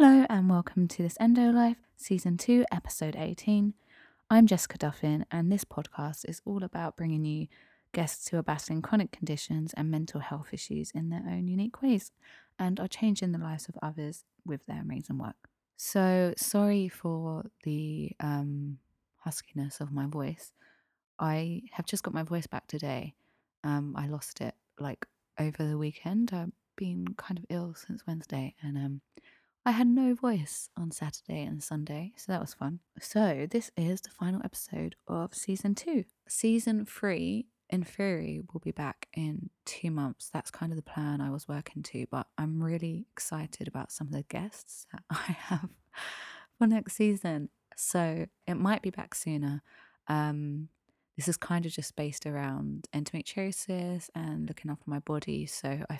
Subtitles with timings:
[0.00, 3.74] Hello, and welcome to this Endo Life, Season 2, Episode 18.
[4.30, 7.48] I'm Jessica Duffin, and this podcast is all about bringing you
[7.92, 12.12] guests who are battling chronic conditions and mental health issues in their own unique ways
[12.56, 15.48] and are changing the lives of others with their amazing work.
[15.76, 18.78] So, sorry for the um,
[19.26, 20.52] huskiness of my voice.
[21.18, 23.14] I have just got my voice back today.
[23.64, 25.04] Um, I lost it like
[25.40, 26.30] over the weekend.
[26.32, 29.00] I've been kind of ill since Wednesday, and um,
[29.68, 32.80] I had no voice on Saturday and Sunday, so that was fun.
[33.02, 36.06] So, this is the final episode of season two.
[36.26, 40.30] Season three, in theory, will be back in two months.
[40.32, 44.06] That's kind of the plan I was working to, but I'm really excited about some
[44.06, 45.68] of the guests that I have
[46.56, 47.50] for next season.
[47.76, 49.62] So, it might be back sooner.
[50.06, 50.70] Um,
[51.18, 55.44] this is kind of just based around endometriosis and looking after my body.
[55.44, 55.98] So, I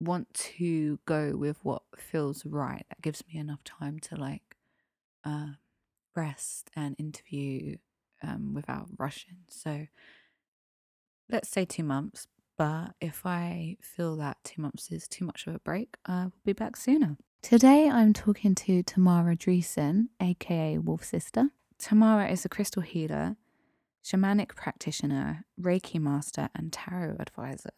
[0.00, 2.84] want to go with what feels right.
[2.88, 4.56] That gives me enough time to like
[5.24, 5.52] uh,
[6.14, 7.76] rest and interview
[8.22, 9.38] um, without rushing.
[9.48, 9.86] So
[11.28, 12.26] let's say two months.
[12.56, 16.32] But if I feel that two months is too much of a break, I will
[16.44, 17.16] be back sooner.
[17.42, 21.50] Today I'm talking to Tamara Dreesen, aka Wolf Sister.
[21.78, 23.36] Tamara is a crystal healer,
[24.04, 27.72] shamanic practitioner, Reiki master, and tarot advisor.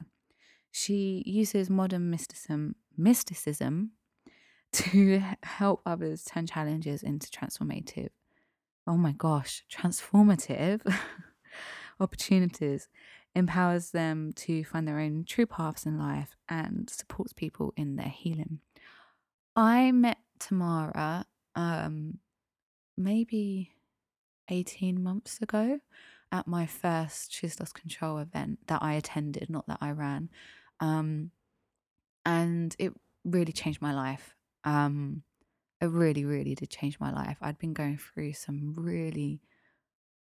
[0.79, 3.93] She uses modern mysticism, mysticism
[4.73, 8.11] to help others turn challenges into transformative,
[8.87, 10.83] oh my gosh, transformative
[12.01, 12.91] opportunities,
[13.35, 18.11] empowers them to find their own true paths in life, and supports people in their
[18.11, 18.61] healing.
[19.57, 21.25] I met Tamara
[21.55, 22.19] um,
[22.99, 23.73] maybe
[24.51, 25.81] 18 months ago
[26.31, 30.29] at my first She's Lost Control event that I attended, not that I ran.
[30.81, 31.31] Um,
[32.25, 32.93] and it
[33.25, 34.35] really changed my life.
[34.65, 35.23] Um,
[35.81, 37.39] it really, really did change my life.
[37.41, 39.41] I'd been going through some really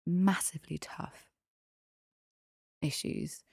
[0.06, 1.28] massively tough
[2.82, 3.44] issues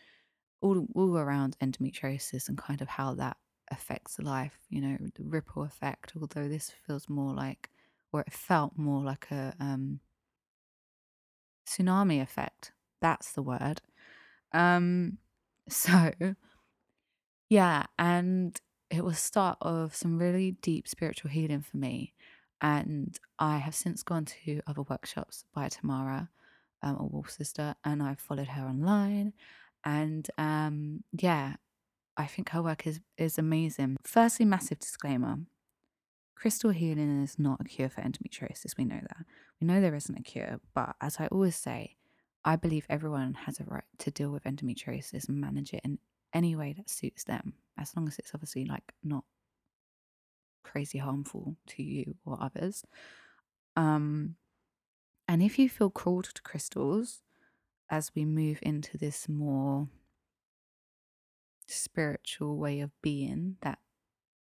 [0.61, 3.37] all, all around endometriosis and kind of how that
[3.71, 7.69] affects life, you know, the ripple effect, although this feels more like,
[8.11, 9.99] or it felt more like a um,
[11.67, 12.71] tsunami effect.
[13.01, 13.81] That's the word.
[14.53, 15.17] Um,
[15.69, 16.11] so
[17.51, 18.57] yeah, and
[18.89, 22.13] it was start of some really deep spiritual healing for me.
[22.61, 26.29] And I have since gone to other workshops by Tamara,
[26.81, 29.33] um, a wolf sister, and I've followed her online.
[29.83, 31.55] And um, yeah,
[32.15, 33.97] I think her work is is amazing.
[34.01, 35.39] Firstly, massive disclaimer:
[36.35, 38.77] crystal healing is not a cure for endometriosis.
[38.77, 39.25] We know that.
[39.59, 41.97] We know there isn't a cure, but as I always say,
[42.45, 45.99] I believe everyone has a right to deal with endometriosis and manage it in
[46.33, 49.23] any way that suits them, as long as it's obviously like not
[50.63, 52.85] crazy harmful to you or others.
[53.75, 54.35] Um,
[55.27, 57.21] and if you feel called to crystals
[57.89, 59.87] as we move into this more
[61.67, 63.79] spiritual way of being that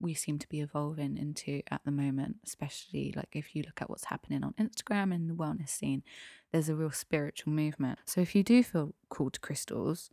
[0.01, 3.89] we seem to be evolving into at the moment, especially like if you look at
[3.89, 6.03] what's happening on Instagram and the wellness scene,
[6.51, 7.99] there's a real spiritual movement.
[8.05, 10.09] So if you do feel called to crystals,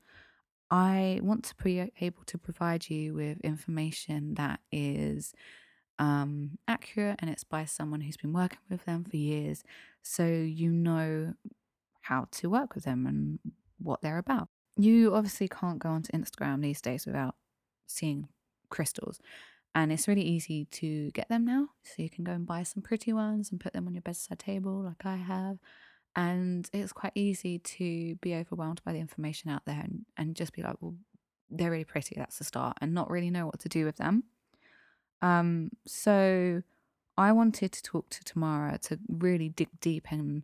[0.71, 5.33] I want to be able to provide you with information that is
[5.99, 9.63] um, accurate and it's by someone who's been working with them for years.
[10.03, 11.35] So you know
[12.03, 13.39] how to work with them and
[13.79, 14.49] what they're about.
[14.77, 17.35] You obviously can't go onto Instagram these days without
[17.87, 18.29] seeing
[18.69, 19.21] crystals.
[19.75, 21.69] And it's really easy to get them now.
[21.83, 24.39] So you can go and buy some pretty ones and put them on your bedside
[24.39, 25.59] table, like I have
[26.17, 30.53] and it's quite easy to be overwhelmed by the information out there and, and just
[30.53, 30.95] be like well
[31.51, 34.25] they're really pretty that's the start and not really know what to do with them.
[35.23, 36.63] Um so
[37.19, 40.43] i wanted to talk to tamara to really dig deep and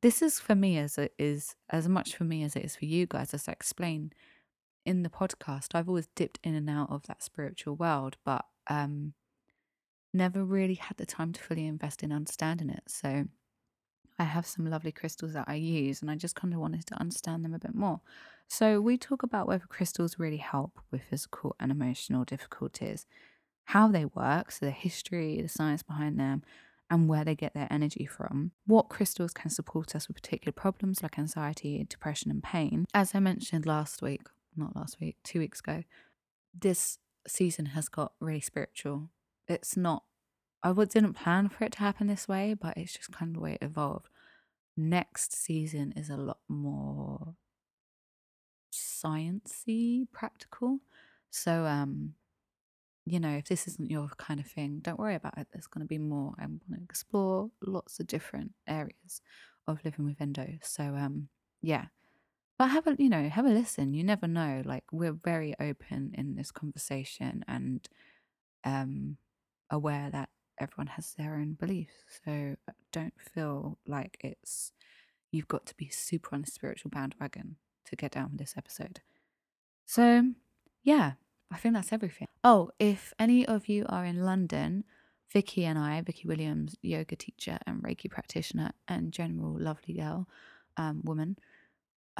[0.00, 2.86] this is for me as it is as much for me as it is for
[2.86, 4.10] you guys as i explain
[4.86, 5.74] in the podcast.
[5.74, 9.12] I've always dipped in and out of that spiritual world but um
[10.12, 12.82] never really had the time to fully invest in understanding it.
[12.88, 13.26] So
[14.20, 17.00] I have some lovely crystals that I use, and I just kind of wanted to
[17.00, 18.00] understand them a bit more.
[18.48, 23.06] So, we talk about whether crystals really help with physical and emotional difficulties,
[23.64, 26.42] how they work, so the history, the science behind them,
[26.90, 31.02] and where they get their energy from, what crystals can support us with particular problems
[31.02, 32.84] like anxiety, depression, and pain.
[32.92, 34.22] As I mentioned last week,
[34.56, 35.84] not last week, two weeks ago,
[36.52, 39.08] this season has got really spiritual.
[39.46, 40.02] It's not,
[40.62, 43.40] I didn't plan for it to happen this way, but it's just kind of the
[43.40, 44.08] way it evolved.
[44.76, 47.34] Next season is a lot more
[48.72, 50.80] sciencey, practical.
[51.30, 52.14] So, um,
[53.06, 55.48] you know, if this isn't your kind of thing, don't worry about it.
[55.52, 56.34] There's going to be more.
[56.38, 59.22] I want to explore lots of different areas
[59.66, 60.58] of living with endo.
[60.62, 61.28] So, um,
[61.62, 61.86] yeah.
[62.58, 63.94] But have a, you know, have a listen.
[63.94, 64.62] You never know.
[64.64, 67.88] Like we're very open in this conversation and
[68.64, 69.16] um
[69.70, 70.28] aware that
[70.60, 71.94] everyone has their own beliefs.
[72.24, 74.72] So uh, don't feel like it's
[75.30, 79.00] you've got to be super on a spiritual bandwagon to get down with this episode.
[79.86, 80.32] So,
[80.82, 81.12] yeah,
[81.50, 82.28] I think that's everything.
[82.44, 84.84] Oh, if any of you are in London,
[85.32, 90.28] Vicky and I, Vicky Williams, yoga teacher and Reiki practitioner and general lovely girl,
[90.76, 91.36] um, woman,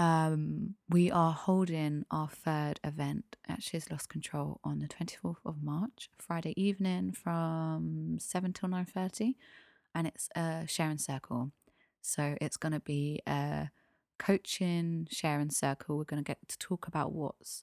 [0.01, 5.63] um, we are holding our third event at She's Lost Control on the 24th of
[5.63, 9.35] March, Friday evening from 7 till 9.30.
[9.95, 11.53] And it's a sharing circle.
[12.01, 13.69] So it's going to be a
[14.19, 15.99] coaching sharing circle.
[15.99, 17.63] We're going to get to talk about what's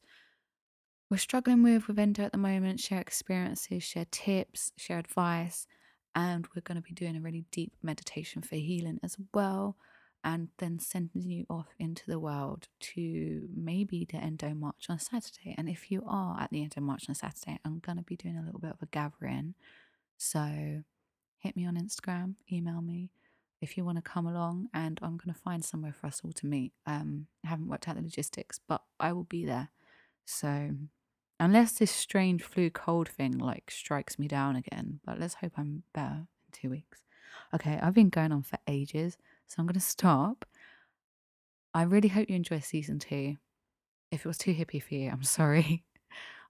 [1.10, 5.66] we're struggling with with endo at the moment, share experiences, share tips, share advice,
[6.14, 9.76] and we're going to be doing a really deep meditation for healing as well.
[10.28, 15.56] And then sending you off into the world to maybe the Endo March on Saturday.
[15.58, 18.36] And if you are at the Endo March on Saturday, I'm going to be doing
[18.38, 19.54] a little bit of a gathering.
[20.18, 20.84] So
[21.40, 23.10] hit me on Instagram, email me
[23.62, 24.68] if you want to come along.
[24.74, 26.74] And I'm going to find somewhere for us all to meet.
[26.86, 29.70] Um, I haven't worked out the logistics, but I will be there.
[30.26, 30.72] So
[31.40, 35.84] Unless this strange flu cold thing like strikes me down again, but let's hope I'm
[35.94, 37.04] better in two weeks.
[37.54, 40.46] Okay, I've been going on for ages, so I'm going to stop.
[41.74, 43.38] I really hope you enjoy season two.
[44.12, 45.84] If it was too hippie for you, I'm sorry.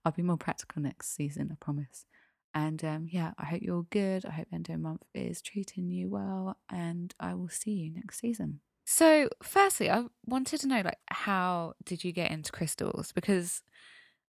[0.05, 2.05] I'll be more practical next season, I promise.
[2.53, 4.25] And um, yeah, I hope you're all good.
[4.25, 8.61] I hope Endo Month is treating you well, and I will see you next season.
[8.85, 13.11] So, firstly, I wanted to know, like, how did you get into crystals?
[13.11, 13.61] Because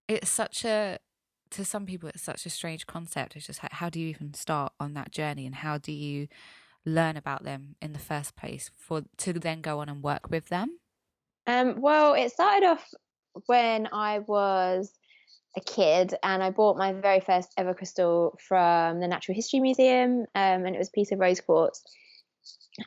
[0.09, 0.99] it's such a
[1.51, 4.35] to some people it's such a strange concept it's just how, how do you even
[4.35, 6.29] start on that journey and how do you
[6.85, 10.49] learn about them in the first place for to then go on and work with
[10.49, 10.79] them?
[11.47, 12.87] Um, well it started off
[13.47, 14.93] when i was
[15.57, 20.27] a kid and i bought my very first ever crystal from the natural history museum
[20.35, 21.83] um, and it was a piece of rose quartz.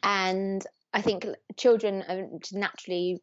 [0.04, 1.26] And i think
[1.58, 3.22] children are naturally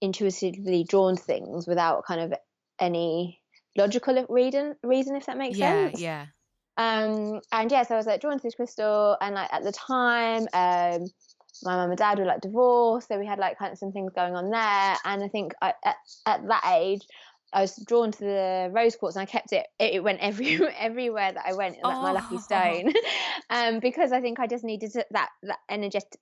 [0.00, 2.34] intuitively drawn to things without kind of
[2.78, 3.40] any
[3.76, 6.00] logical reason reason if that makes yeah, sense.
[6.00, 6.26] yeah
[6.80, 9.72] um and yeah so i was like drawn to this crystal and like at the
[9.72, 11.06] time um
[11.62, 14.12] my mum and dad were like divorced so we had like kind of some things
[14.14, 15.96] going on there and i think I, at,
[16.26, 17.02] at that age
[17.52, 19.66] I was drawn to the rose quartz and I kept it.
[19.80, 22.02] It, went every everywhere that I went, like oh.
[22.02, 22.38] my lucky oh.
[22.38, 22.92] stone,
[23.50, 26.20] um, because I think I just needed to, that that energetic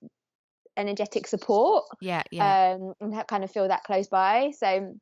[0.75, 1.85] energetic support.
[2.01, 2.77] Yeah, yeah.
[2.79, 4.53] Um, and kind of feel that close by.
[4.57, 4.95] So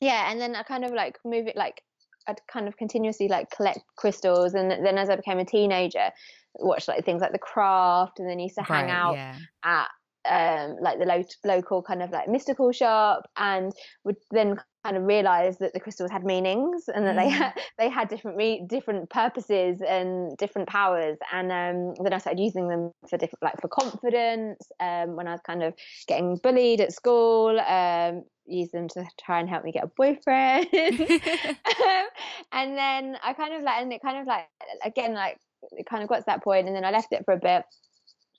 [0.00, 1.82] yeah, and then I kind of like move it like
[2.30, 6.10] I'd kind of continuously like collect crystals, and then as I became a teenager,
[6.54, 9.36] watched like things like The Craft, and then used to hang right, out yeah.
[9.64, 9.88] at
[10.28, 13.72] um, like the lo- local kind of like mystical shop, and
[14.04, 17.22] would then kind of realized that the crystals had meanings and that mm.
[17.22, 21.18] they had they had different re- different purposes and different powers.
[21.32, 24.60] And um, then I started using them for different like for confidence.
[24.80, 25.74] Um, when I was kind of
[26.06, 30.66] getting bullied at school, um, use them to try and help me get a boyfriend.
[30.74, 32.06] um,
[32.52, 34.46] and then I kind of like, and it kind of like,
[34.84, 35.38] again, like,
[35.72, 37.62] it kind of got to that point, and then I left it for a bit.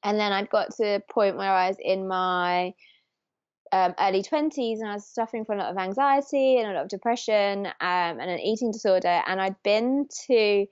[0.04, 2.74] And then I'd got to a point where I was in my
[3.72, 6.84] um, early 20s and I was suffering from a lot of anxiety and a lot
[6.84, 9.22] of depression um, and an eating disorder.
[9.26, 10.66] And I'd been to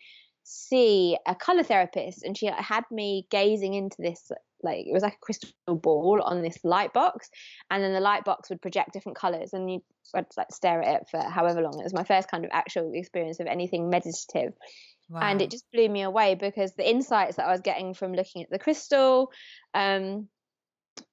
[0.44, 5.14] see a color therapist, and she had me gazing into this like it was like
[5.14, 7.30] a crystal ball on this light box
[7.72, 9.80] and then the light box would project different colors and you
[10.14, 12.92] would like stare at it for however long it was my first kind of actual
[12.94, 14.54] experience of anything meditative
[15.10, 15.22] wow.
[15.22, 18.44] and it just blew me away because the insights that i was getting from looking
[18.44, 19.32] at the crystal
[19.74, 20.28] um,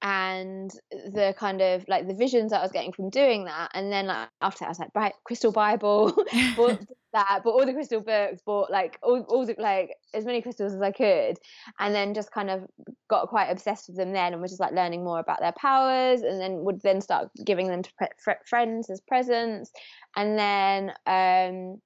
[0.03, 3.71] and the kind of like the visions that I was getting from doing that.
[3.75, 6.13] And then like after that, I was like, right, Crystal Bible,
[6.57, 6.81] bought
[7.13, 10.75] that, bought all the crystal books, bought like all, all the like as many crystals
[10.75, 11.39] as I could,
[11.79, 12.65] and then just kind of
[13.09, 16.23] got quite obsessed with them then, and was just like learning more about their powers,
[16.23, 19.71] and then would then start giving them to pre- friends as presents,
[20.17, 21.81] and then um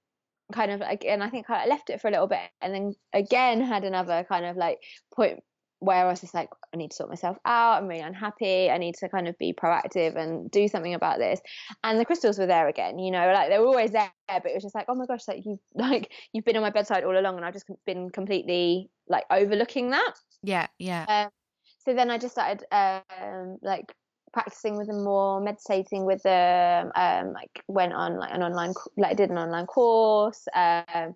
[0.52, 3.60] kind of again I think I left it for a little bit and then again
[3.60, 4.78] had another kind of like
[5.14, 5.40] point
[5.80, 7.82] where I was just like, I need to sort myself out.
[7.82, 8.70] I'm really unhappy.
[8.70, 11.40] I need to kind of be proactive and do something about this.
[11.82, 14.54] And the crystals were there again, you know, like they were always there, but it
[14.54, 17.18] was just like, oh my gosh, like you like you've been on my bedside all
[17.18, 20.14] along, and I've just been completely like overlooking that.
[20.42, 21.04] Yeah, yeah.
[21.08, 21.30] Um,
[21.78, 23.92] so then I just started um, like
[24.32, 26.92] practicing with them more, meditating with them.
[26.94, 30.46] Um, like went on like an online, like I did an online course.
[30.54, 31.14] Um,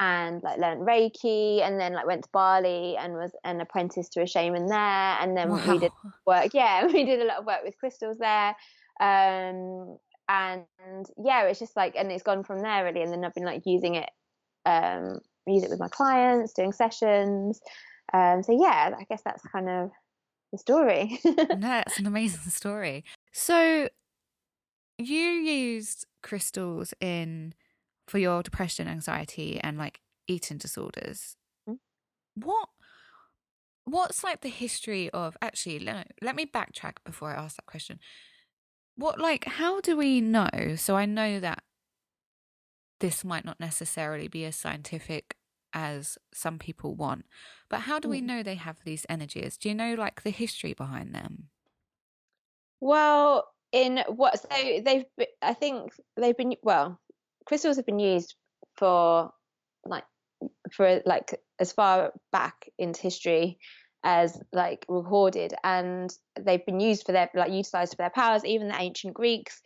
[0.00, 4.22] and like learned Reiki and then like went to Bali and was an apprentice to
[4.22, 4.78] a shaman there.
[4.78, 5.62] And then wow.
[5.68, 5.92] we did
[6.26, 8.56] work yeah we did a lot of work with crystals there.
[9.00, 9.98] Um
[10.28, 13.02] and yeah it's just like and it's gone from there really.
[13.02, 14.10] And then I've been like using it
[14.66, 17.60] um use it with my clients doing sessions.
[18.12, 19.90] Um so yeah I guess that's kind of
[20.50, 21.20] the story.
[21.24, 23.04] No it's an amazing story.
[23.32, 23.88] So
[24.98, 27.54] you used crystals in
[28.06, 31.36] for your depression, anxiety, and like eating disorders.
[31.68, 32.46] Mm-hmm.
[32.46, 32.68] What
[33.84, 37.98] what's like the history of actually let, let me backtrack before I ask that question.
[38.96, 40.74] What like how do we know?
[40.76, 41.62] So I know that
[43.00, 45.36] this might not necessarily be as scientific
[45.72, 47.26] as some people want,
[47.68, 48.24] but how do we mm.
[48.24, 49.56] know they have these energies?
[49.56, 51.48] Do you know like the history behind them?
[52.80, 55.04] Well, in what so they've
[55.42, 57.00] I think they've been well
[57.46, 58.34] crystals have been used
[58.76, 59.30] for
[59.84, 60.04] like
[60.72, 63.58] for like as far back into history
[64.04, 68.44] as like recorded and they've been used for their like utilized for their powers.
[68.44, 69.60] Even the ancient greeks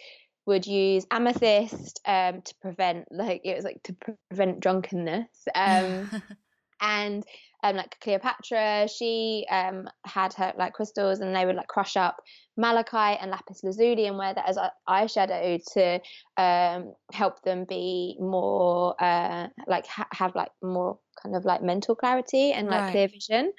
[0.47, 3.94] would use amethyst um, to prevent like it was like to
[4.30, 6.08] prevent drunkenness um,
[6.80, 7.25] and
[7.62, 12.16] um, like Cleopatra, she um, had her like crystals, and they would like crush up
[12.56, 16.00] malachite and lapis lazuli and wear that as eyeshadow to
[16.42, 21.94] um, help them be more uh, like ha- have like more kind of like mental
[21.94, 22.90] clarity and like right.
[22.92, 23.52] clear vision.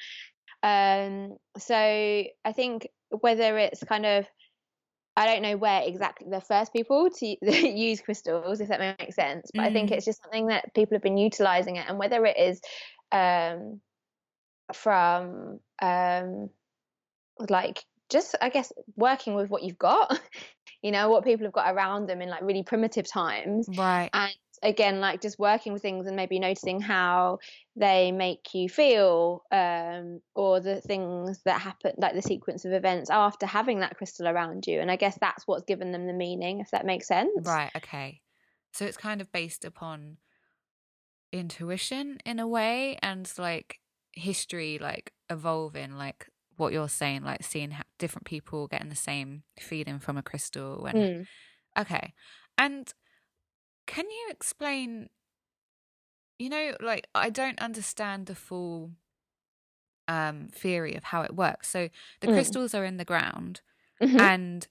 [0.63, 4.25] Um, so I think whether it's kind of
[5.17, 7.35] I don't know where exactly the first people to
[7.67, 9.51] use crystals, if that makes sense.
[9.53, 9.65] But mm.
[9.65, 9.93] I think mm.
[9.93, 12.61] it's just something that people have been utilizing it, and whether it is
[13.11, 13.81] um,
[14.75, 16.49] from um,
[17.49, 20.19] like just I guess working with what you've got,
[20.81, 23.67] you know, what people have got around them in like really primitive times.
[23.75, 24.09] Right.
[24.13, 24.33] And
[24.63, 27.39] again, like just working with things and maybe noticing how
[27.75, 33.09] they make you feel, um, or the things that happen, like the sequence of events
[33.09, 34.81] after having that crystal around you.
[34.81, 37.47] And I guess that's what's given them the meaning, if that makes sense.
[37.47, 37.71] Right.
[37.75, 38.21] Okay.
[38.73, 40.17] So it's kind of based upon
[41.31, 43.79] intuition in a way and like
[44.13, 49.99] history like evolving like what you're saying like seeing different people getting the same feeling
[49.99, 51.27] from a crystal and mm.
[51.77, 52.13] okay
[52.57, 52.93] and
[53.87, 55.09] can you explain
[56.37, 58.91] you know like i don't understand the full
[60.07, 61.87] um theory of how it works so
[62.19, 62.33] the mm.
[62.33, 63.61] crystals are in the ground
[64.01, 64.19] mm-hmm.
[64.19, 64.67] and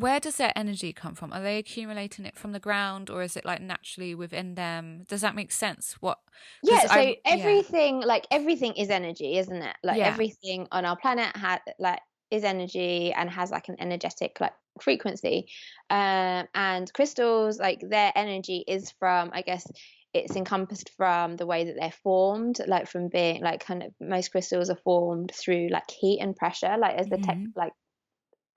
[0.00, 1.32] where does their energy come from?
[1.32, 5.04] Are they accumulating it from the ground or is it like naturally within them?
[5.08, 5.96] Does that make sense?
[6.00, 6.18] What?
[6.62, 8.06] Yeah, so I, everything, yeah.
[8.06, 9.76] like everything is energy, isn't it?
[9.82, 10.08] Like yeah.
[10.08, 12.00] everything on our planet had like
[12.30, 15.48] is energy and has like an energetic like frequency.
[15.90, 19.66] Um, and crystals, like their energy is from, I guess,
[20.14, 24.30] it's encompassed from the way that they're formed, like from being like kind of most
[24.30, 27.24] crystals are formed through like heat and pressure, like as the mm-hmm.
[27.24, 27.72] tech, like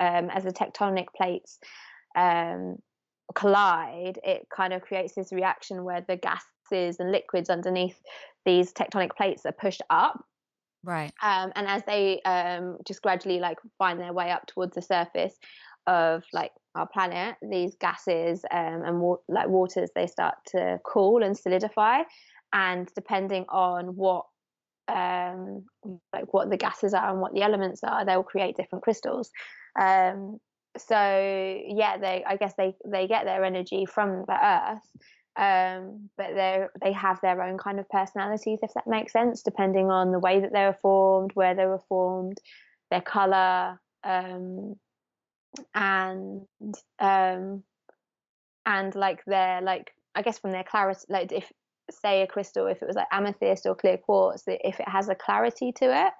[0.02, 1.60] um, as the tectonic plates
[2.18, 2.78] um,
[3.36, 7.98] collide, it kind of creates this reaction where the gases and liquids underneath
[8.44, 10.26] these tectonic plates are pushed up.
[10.84, 11.14] Right.
[11.22, 15.36] Um, and as they um, just gradually like find their way up towards the surface
[15.86, 21.22] of like our planet, these gases um, and wa- like waters, they start to cool
[21.22, 22.00] and solidify.
[22.54, 24.26] And depending on what
[24.88, 25.66] um,
[26.12, 29.30] like what the gases are and what the elements are, they will create different crystals.
[29.80, 30.40] Um,
[30.78, 34.90] so yeah, they I guess they they get their energy from the earth,
[35.36, 39.90] um, but they they have their own kind of personalities, if that makes sense, depending
[39.90, 42.38] on the way that they were formed, where they were formed,
[42.90, 44.76] their color, um,
[45.76, 46.46] and
[47.00, 47.64] um,
[48.66, 51.52] and like their like I guess from their clarity, like if
[51.90, 55.16] say a crystal, if it was like amethyst or clear quartz, if it has a
[55.16, 56.14] clarity to it,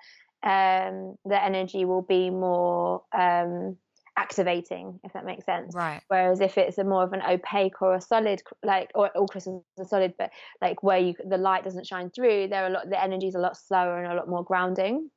[0.44, 3.78] um, the energy will be more um,
[4.18, 5.76] activating, if that makes sense.
[5.76, 6.02] Right.
[6.08, 9.64] Whereas if it's a more of an opaque or a solid, like or all crystals
[9.80, 10.32] are solid, but
[10.62, 13.36] like where you the light doesn't shine through, there are a lot the energy is
[13.36, 15.10] a lot slower and a lot more grounding.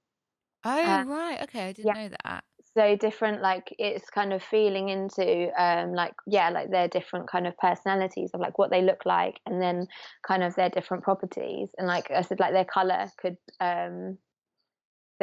[0.65, 1.95] Oh uh, right, okay, I didn't yeah.
[1.95, 2.45] know that.
[2.77, 7.47] So different, like it's kind of feeling into, um, like yeah, like their different kind
[7.47, 9.87] of personalities of like what they look like, and then
[10.27, 14.19] kind of their different properties, and like I said, like their color could um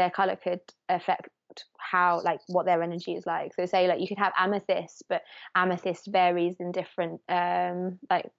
[0.01, 1.29] their color could affect
[1.77, 3.53] how like what their energy is like.
[3.53, 5.21] So say like you could have amethyst but
[5.55, 8.29] amethyst varies in different um like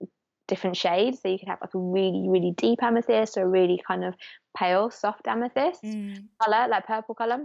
[0.48, 1.20] different shades.
[1.20, 4.14] So you could have like a really really deep amethyst or a really kind of
[4.56, 6.28] pale soft amethyst Mm.
[6.42, 7.40] color like purple color.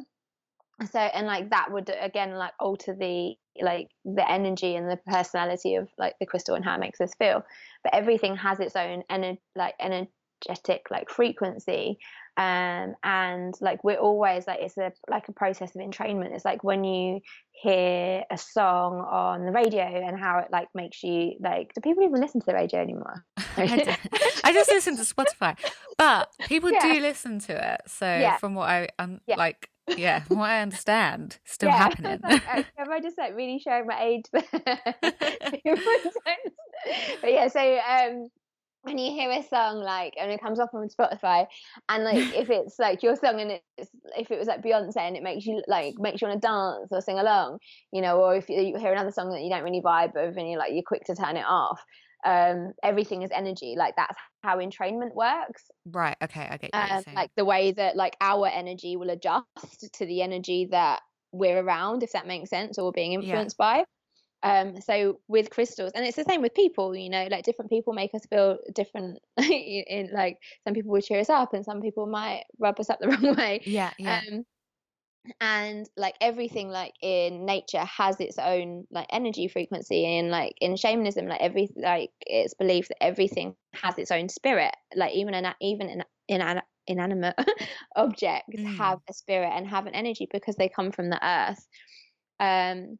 [0.92, 5.76] So and like that would again like alter the like the energy and the personality
[5.76, 7.44] of like the crystal and how it makes us feel.
[7.84, 12.00] But everything has its own ener- like energetic like frequency
[12.38, 16.64] um and like we're always like it's a like a process of entrainment it's like
[16.64, 17.20] when you
[17.52, 22.04] hear a song on the radio and how it like makes you like do people
[22.04, 23.26] even listen to the radio anymore
[23.58, 23.98] I,
[24.44, 25.58] I just listen to Spotify,
[25.98, 26.94] but people Yeah.
[26.94, 27.82] do listen to it.
[27.88, 28.38] So Yeah.
[28.38, 29.36] from what I um, Yeah.
[29.38, 32.20] like, yeah, from what I understand, still yeah, happening.
[32.24, 34.26] Like, am I just like really showing my age?
[37.22, 38.30] But yeah, so um,
[38.84, 41.48] when you hear a song like and it comes up on Spotify,
[41.90, 45.16] and like if it's like your song and it's if it was like Beyonce and
[45.16, 47.60] it makes you like makes you want to dance or sing along,
[47.92, 50.38] you know, or if you, you hear another song that you don't really vibe with
[50.38, 51.82] and you're like you're quick to turn it off.
[52.26, 53.76] Um, everything is energy.
[53.78, 56.16] Like that's how entrainment works right.
[56.24, 56.48] Okay.
[56.50, 59.46] I get um, like the way that like our energy will adjust
[59.94, 63.84] to the energy that we're around if that makes sense or being influenced by
[64.44, 67.94] um so with crystals and it's the same with people you know like different people
[67.94, 72.06] make us feel different in like some people will cheer us up and some people
[72.06, 73.92] might rub us up the wrong way yeah.
[73.98, 74.22] Yeah.
[74.30, 74.46] um
[75.42, 80.76] and like everything like in nature has its own like energy frequency and like in
[80.76, 85.54] shamanism like every like it's believed that everything has its own spirit like even an
[85.62, 87.36] even in in inanimate
[87.96, 88.78] objects Mm.
[88.78, 91.68] have a spirit and have an energy because they come from the earth
[92.40, 92.98] um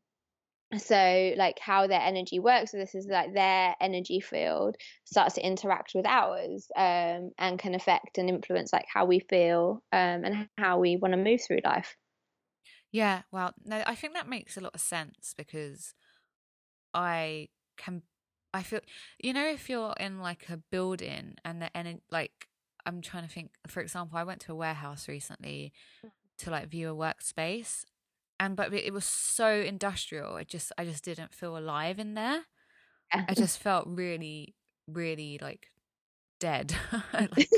[0.78, 5.46] so like how their energy works so this is like their energy field starts to
[5.46, 10.50] interact with ours um and can affect and influence like how we feel um and
[10.58, 11.96] how we want to move through life
[12.92, 15.94] Yeah, well, no, I think that makes a lot of sense because
[16.94, 18.04] I can,
[18.54, 18.82] I feel,
[19.24, 22.48] you know, if you're in like a building and the and like,
[22.86, 23.52] I'm trying to think.
[23.68, 25.74] For example, I went to a warehouse recently
[26.40, 27.86] to like view a workspace,
[28.40, 30.38] and but it was so industrial.
[30.38, 32.42] It just, I just didn't feel alive in there.
[33.28, 34.56] I just felt really,
[34.88, 35.68] really like
[36.40, 36.74] dead.
[37.14, 37.32] like,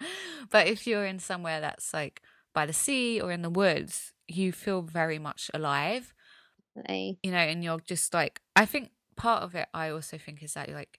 [0.50, 2.22] but if you're in somewhere that's like
[2.54, 6.14] by the sea or in the woods, you feel very much alive,
[6.76, 7.18] Definitely.
[7.22, 10.54] you know, and you're just like, I think part of it, I also think is
[10.54, 10.98] that like,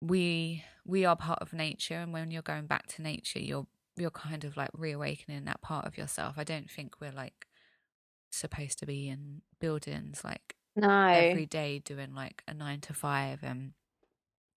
[0.00, 4.10] we we are part of nature and when you're going back to nature you're you're
[4.10, 7.46] kind of like reawakening that part of yourself i don't think we're like
[8.32, 13.40] supposed to be in buildings like no every day doing like a nine to five
[13.42, 13.72] and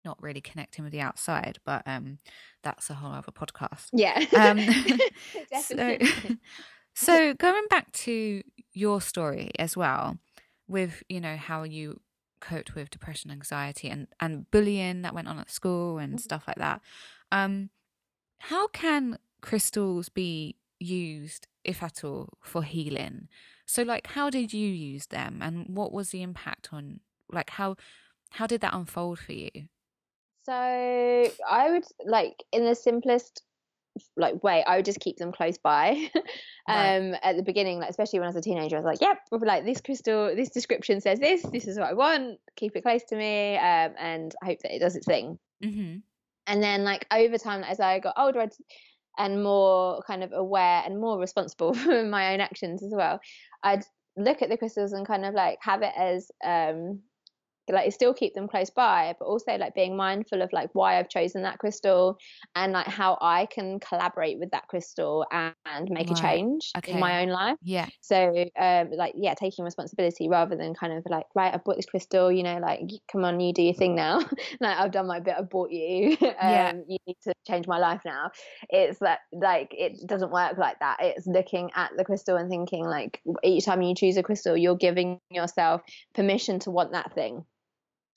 [0.05, 2.19] not really connecting with the outside but um
[2.63, 4.67] that's a whole other podcast yeah um
[5.55, 6.39] so, Definitely.
[6.95, 10.19] so going back to your story as well
[10.69, 12.01] with you know how you
[12.41, 16.21] coped with depression anxiety and and bullying that went on at school and Mhm.
[16.21, 16.81] stuff like that
[17.31, 17.71] um
[18.39, 23.29] how can crystals be used if at all for healing
[23.73, 27.75] so like how did you use them and what was the impact on like how
[28.33, 29.51] how did that unfold for you
[30.45, 33.43] So I would like in the simplest
[34.17, 36.09] like way, I would just keep them close by.
[36.69, 36.97] Right.
[36.99, 39.19] um at the beginning, like especially when I was a teenager, I was like, Yep,
[39.45, 43.03] like this crystal this description says this, this is what I want, keep it close
[43.09, 45.39] to me, um, and I hope that it does its thing.
[45.65, 45.97] mm-hmm.
[46.47, 48.53] And then like over time as I got older I'd,
[49.19, 53.21] and more kind of aware and more responsible for my own actions as well,
[53.63, 53.85] I'd
[54.17, 57.01] look at the crystals and kind of like have it as um
[57.71, 61.09] like still keep them close by but also like being mindful of like why i've
[61.09, 62.19] chosen that crystal
[62.57, 66.93] and like how i can collaborate with that crystal and, and make a change Okay.
[66.93, 67.57] in my own life.
[67.63, 67.87] Yeah.
[68.01, 71.87] So um like yeah taking responsibility rather than kind of like right i've bought this
[71.87, 74.21] crystal you know like come on you do your thing now.
[74.61, 76.17] Like i've done my bit i've bought you.
[76.23, 76.73] Um Yeah.
[76.89, 78.31] you need to change my life now.
[78.69, 80.99] It's that like it doesn't work like that.
[81.01, 84.77] It's looking at the crystal and thinking like each time you choose a crystal you're
[84.77, 85.83] giving yourself
[86.15, 87.45] permission to want that thing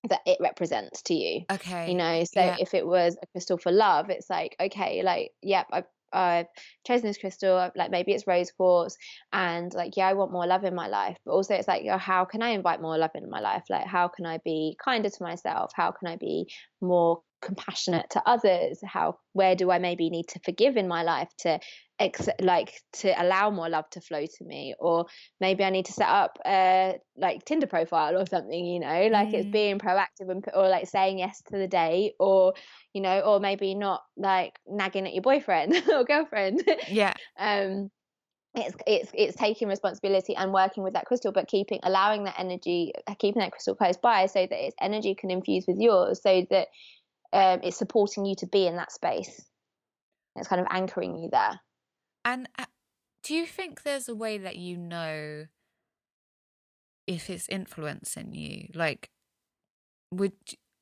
[0.08, 2.56] that it represents to you okay you know so yeah.
[2.60, 6.48] if it was a crystal for love it's like okay like yep i've I've
[6.86, 8.98] chosen this crystal, like maybe it's rose quartz,
[9.34, 11.18] and like, yeah, I want more love in my life.
[11.26, 13.64] But also, it's like, oh, how can I invite more love in my life?
[13.70, 15.72] Like, how can I be kinder to myself?
[15.76, 16.50] How can I be
[16.82, 21.30] more compassionate to others how where do i maybe need to forgive in my life
[21.38, 21.60] to
[22.00, 24.76] ex- like to allow more love to flow to me?
[24.80, 25.06] Or
[25.40, 29.08] maybe i need to set up a like tinder profile or something you know?
[29.12, 29.34] Like mm.
[29.36, 32.54] it's being proactive and or like saying yes to the date or
[32.94, 36.64] you know or maybe not like nagging at your boyfriend or girlfriend.
[36.88, 37.14] Yeah.
[37.38, 37.92] Um
[38.56, 42.94] it's it's it's taking responsibility and working with that crystal but keeping allowing that energy
[43.20, 46.70] keeping that crystal close by so that its energy can infuse with yours so that
[47.36, 49.46] um, it's supporting you to be in that space
[50.36, 51.60] it's kind of anchoring you there
[52.24, 52.66] and uh,
[53.24, 55.46] do you think there's a way that you know
[57.08, 59.10] if it's influencing you like
[60.12, 60.34] would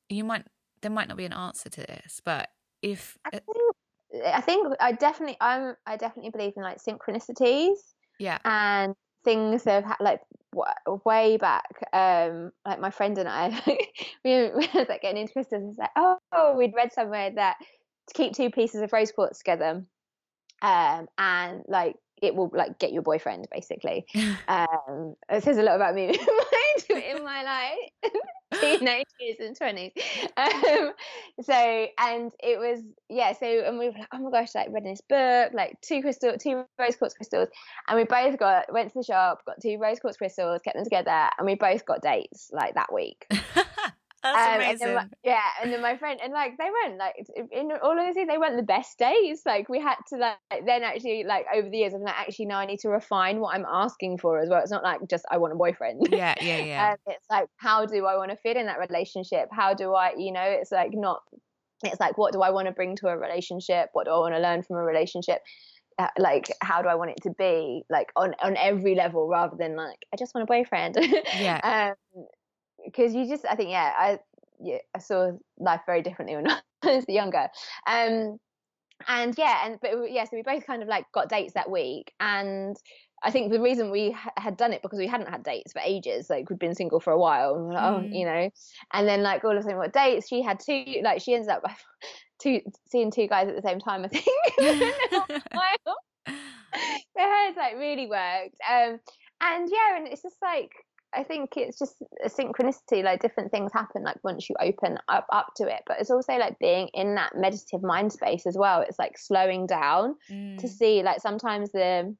[0.08, 0.46] you might
[0.80, 2.48] there might not be an answer to this but
[2.82, 3.74] if I think
[4.24, 7.76] I think I definitely I'm I definitely believe in like synchronicities.
[8.20, 8.38] Yeah.
[8.44, 9.96] And things have had
[11.04, 13.48] way back um like my friend and I
[14.24, 15.90] we, we was like getting into crystals and like
[16.32, 17.56] oh we'd read somewhere that
[18.08, 19.84] to keep two pieces of rose quartz together
[20.62, 24.06] um and like it will like get your boyfriend basically.
[24.48, 26.18] Um it says a lot about me
[26.90, 28.12] in my life.
[28.60, 29.90] Teenage years and 20s
[30.36, 30.92] um,
[31.42, 34.84] so and it was yeah so and we were like oh my gosh like read
[34.84, 37.48] this book like two crystal two rose quartz crystals
[37.88, 40.84] and we both got went to the shop got two rose quartz crystals kept them
[40.84, 43.26] together and we both got dates like that week
[44.24, 44.86] That's um, amazing.
[44.86, 47.14] And my, yeah, and then my friend and like they weren't like
[47.52, 49.42] in all of honesty they weren't the best days.
[49.44, 52.58] Like we had to like then actually like over the years I'm like actually now
[52.58, 54.62] I need to refine what I'm asking for as well.
[54.62, 56.08] It's not like just I want a boyfriend.
[56.10, 56.90] Yeah, yeah, yeah.
[56.92, 59.48] um, it's like how do I want to fit in that relationship?
[59.52, 61.20] How do I you know it's like not
[61.82, 63.90] it's like what do I want to bring to a relationship?
[63.92, 65.40] What do I want to learn from a relationship?
[65.98, 69.56] Uh, like how do I want it to be like on on every level rather
[69.58, 70.96] than like I just want a boyfriend.
[71.38, 71.92] yeah.
[71.92, 72.24] um,
[72.84, 74.18] because you just I think yeah I
[74.60, 77.48] yeah I saw life very differently when I was younger.
[77.86, 78.38] Um,
[79.08, 82.12] and yeah, and but yeah, so we both kind of like got dates that week,
[82.20, 82.76] and
[83.22, 85.80] I think the reason we ha- had done it because we hadn't had dates for
[85.84, 88.14] ages, like we'd been single for a while, and like, oh, mm.
[88.14, 88.50] you know,
[88.92, 90.28] and then like all of a sudden, what dates?
[90.28, 91.62] She had two, like she ends up
[92.42, 94.26] two seeing two guys at the same time, I think.
[96.26, 96.34] so
[97.16, 99.00] hers like really worked, um,
[99.40, 100.70] and yeah, and it's just like
[101.16, 103.02] I think it's just a synchronicity.
[103.02, 105.82] Like different things happen, like once you open up up to it.
[105.86, 108.80] But it's also like being in that meditative mind space as well.
[108.80, 110.58] It's like slowing down mm.
[110.58, 111.02] to see.
[111.02, 112.14] Like sometimes the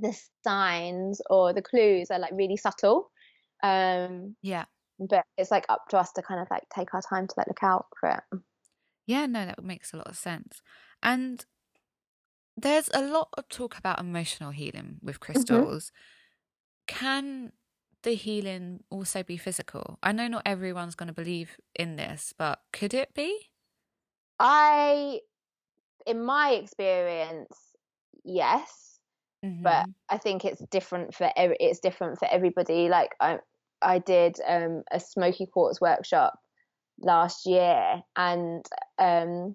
[0.00, 3.10] the signs or the clues are like really subtle.
[3.62, 4.64] Um, yeah.
[4.98, 7.48] But it's like up to us to kind of like take our time to like
[7.48, 8.40] look out for it.
[9.06, 10.62] Yeah, no, that makes a lot of sense.
[11.02, 11.44] And
[12.56, 15.32] there's a lot of talk about emotional healing with mm-hmm.
[15.32, 15.86] crystals.
[15.86, 16.98] Mm-hmm.
[16.98, 17.52] Can
[18.02, 19.98] the healing also be physical?
[20.02, 23.50] I know not everyone's going to believe in this, but could it be?
[24.38, 25.20] I,
[26.06, 27.54] in my experience,
[28.24, 28.98] yes,
[29.44, 29.62] mm-hmm.
[29.62, 32.88] but I think it's different for every, it's different for everybody.
[32.88, 33.38] Like I,
[33.80, 36.34] I did um, a smoky quartz workshop
[36.98, 38.64] last year, and
[38.98, 39.54] um,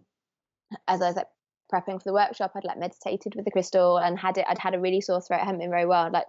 [0.88, 1.27] as I was like
[1.73, 4.45] prepping for the workshop, I'd like meditated with the crystal and had it.
[4.47, 5.41] I'd had a really sore throat.
[5.41, 6.10] I hadn't been very well.
[6.12, 6.27] Like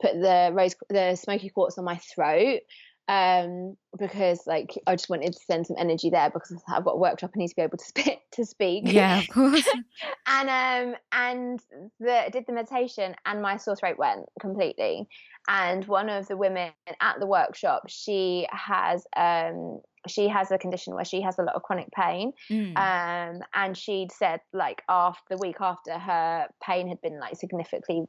[0.00, 2.60] put the rose the smoky quartz on my throat
[3.06, 6.98] um because like I just wanted to send some energy there because I've got a
[6.98, 8.84] workshop I need to be able to spit to speak.
[8.86, 9.68] Yeah of course.
[10.26, 11.60] And um and
[12.00, 15.06] the did the meditation and my sore throat went completely.
[15.48, 20.94] And one of the women at the workshop she has um she has a condition
[20.94, 22.32] where she has a lot of chronic pain.
[22.50, 22.76] Mm.
[22.78, 28.06] um and she'd said like after the week after her pain had been like significantly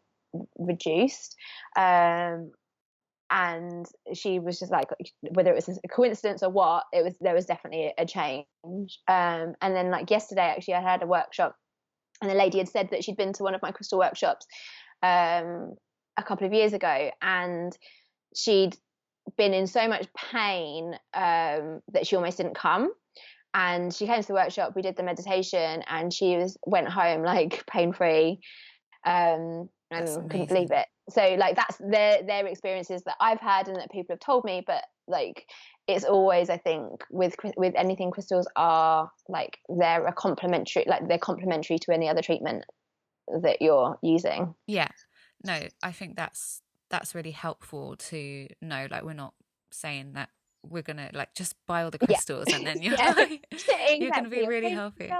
[0.57, 1.35] reduced
[1.77, 2.51] um,
[3.31, 4.89] and she was just like
[5.31, 8.45] whether it was a coincidence or what it was there was definitely a change.
[9.07, 11.55] Um, and then like yesterday actually i had a workshop
[12.21, 14.45] and the lady had said that she'd been to one of my crystal workshops
[15.03, 15.75] um,
[16.17, 17.77] a couple of years ago and
[18.35, 18.75] she'd
[19.37, 22.91] been in so much pain um, that she almost didn't come.
[23.53, 27.23] And she came to the workshop we did the meditation and she was went home
[27.23, 28.39] like pain free
[29.05, 30.85] um, and couldn't believe it.
[31.09, 34.63] So like that's their their experiences that I've had and that people have told me,
[34.65, 35.45] but like
[35.87, 41.17] it's always I think with with anything crystals are like they're a complementary like they're
[41.17, 42.65] complementary to any other treatment
[43.41, 44.55] that you're using.
[44.67, 44.89] Yeah.
[45.43, 49.33] No, I think that's that's really helpful to know like we're not
[49.71, 50.29] saying that
[50.69, 52.55] we're gonna like just buy all the crystals yeah.
[52.57, 53.13] and then you're yeah.
[53.17, 53.97] like, exactly.
[53.99, 55.11] you're gonna be really healthy.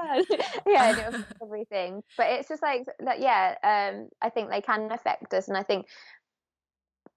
[0.66, 2.02] yeah, everything.
[2.18, 3.20] But it's just like that.
[3.20, 5.86] Yeah, um, I think they can affect us, and I think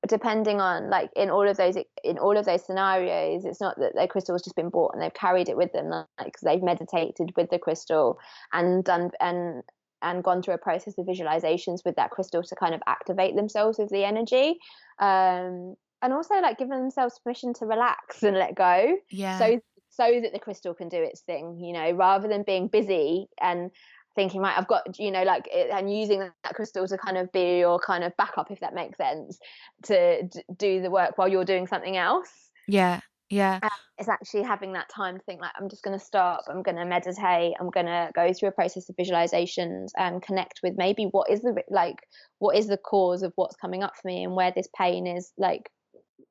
[0.07, 3.93] depending on like in all of those in all of those scenarios it's not that
[3.97, 7.33] their crystal has just been bought and they've carried it with them like they've meditated
[7.37, 8.17] with the crystal
[8.53, 9.63] and done and
[10.01, 13.77] and gone through a process of visualizations with that crystal to kind of activate themselves
[13.77, 14.59] with the energy
[15.01, 18.97] um and also like giving themselves permission to relax and let go.
[19.11, 19.39] Yeah.
[19.39, 23.27] So so that the crystal can do its thing you know rather than being busy
[23.41, 23.71] and
[24.15, 27.59] thinking right i've got you know like and using that crystal to kind of be
[27.59, 29.39] your kind of backup if that makes sense
[29.83, 32.31] to d- do the work while you're doing something else.
[32.69, 33.59] Yeah yeah.
[33.63, 36.63] And it's actually having that time to think like i'm just going to stop i'm
[36.63, 40.75] going to meditate i'm going to go through a process of visualizations and connect with
[40.77, 41.97] maybe what is the like
[42.39, 45.33] what is the cause of what's coming up for me and where this pain is
[45.37, 45.69] like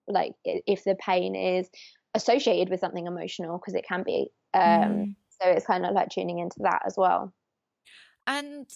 [0.07, 1.69] like if the pain is
[2.13, 5.15] associated with something emotional because it can be um mm.
[5.41, 7.33] so it's kind of like tuning into that as well
[8.25, 8.67] and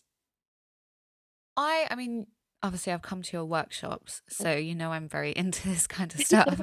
[1.58, 2.28] I, I mean,
[2.64, 6.22] obviously I've come to your workshops, so you know I'm very into this kind of
[6.26, 6.62] stuff.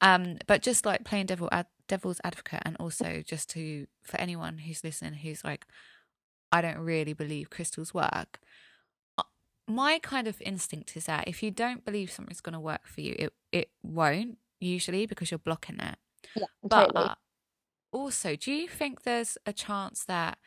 [0.00, 4.58] um, but just like playing devil ad- devil's advocate, and also just to for anyone
[4.58, 5.66] who's listening who's like,
[6.52, 8.40] I don't really believe crystals work.
[9.68, 13.00] My kind of instinct is that if you don't believe something's going to work for
[13.00, 15.98] you, it it won't usually because you're blocking it.
[16.34, 17.04] Yeah, but totally.
[17.04, 17.14] uh,
[17.92, 20.38] also, do you think there's a chance that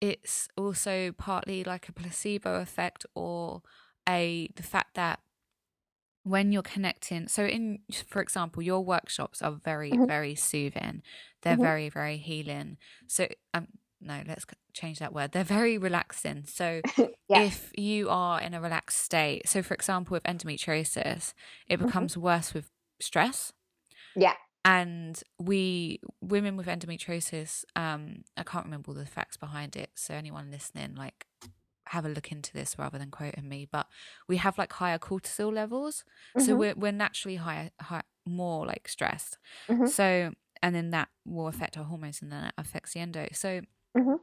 [0.00, 3.62] it's also partly like a placebo effect or
[4.08, 5.20] a the fact that
[6.22, 10.06] when you're connecting so in for example your workshops are very mm-hmm.
[10.06, 11.02] very soothing
[11.42, 11.62] they're mm-hmm.
[11.62, 13.68] very very healing so um
[14.00, 16.80] no let's change that word they're very relaxing so
[17.28, 17.42] yeah.
[17.42, 21.34] if you are in a relaxed state so for example with endometriosis
[21.66, 21.86] it mm-hmm.
[21.86, 22.22] becomes mm-hmm.
[22.22, 23.52] worse with stress
[24.16, 24.34] yeah
[24.64, 30.14] and we women with endometriosis um i can't remember all the facts behind it so
[30.14, 31.26] anyone listening like
[31.86, 33.86] have a look into this rather than quoting me but
[34.28, 36.04] we have like higher cortisol levels
[36.36, 36.46] mm-hmm.
[36.46, 39.86] so we're, we're naturally higher high, more like stressed mm-hmm.
[39.86, 40.32] so
[40.62, 43.60] and then that will affect our hormones and then that affects the endo so
[43.96, 44.16] mm-hmm.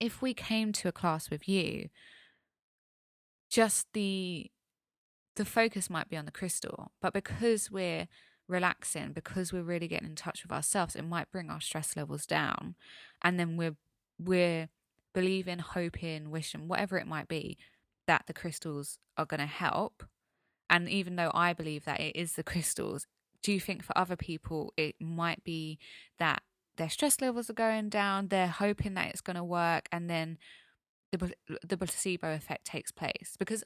[0.00, 1.88] if we came to a class with you
[3.50, 4.50] just the
[5.36, 8.06] the focus might be on the crystal but because we're
[8.48, 12.26] relaxing because we're really getting in touch with ourselves it might bring our stress levels
[12.26, 12.74] down
[13.22, 13.76] and then we're
[14.18, 14.68] we're
[15.14, 17.56] believing hoping wishing whatever it might be
[18.06, 20.04] that the crystals are going to help
[20.68, 23.06] and even though i believe that it is the crystals
[23.42, 25.78] do you think for other people it might be
[26.18, 26.42] that
[26.76, 30.38] their stress levels are going down they're hoping that it's going to work and then
[31.12, 31.32] the
[31.66, 33.62] the placebo effect takes place because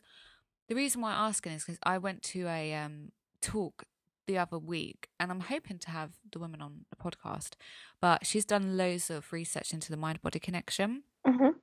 [0.68, 3.85] the reason why i'm asking is because i went to a um, talk
[4.29, 7.55] the other week, and I'm hoping to have the woman on the podcast,
[8.01, 11.03] but she's done loads of research into the mind body connection.
[11.27, 11.59] Mm-hmm.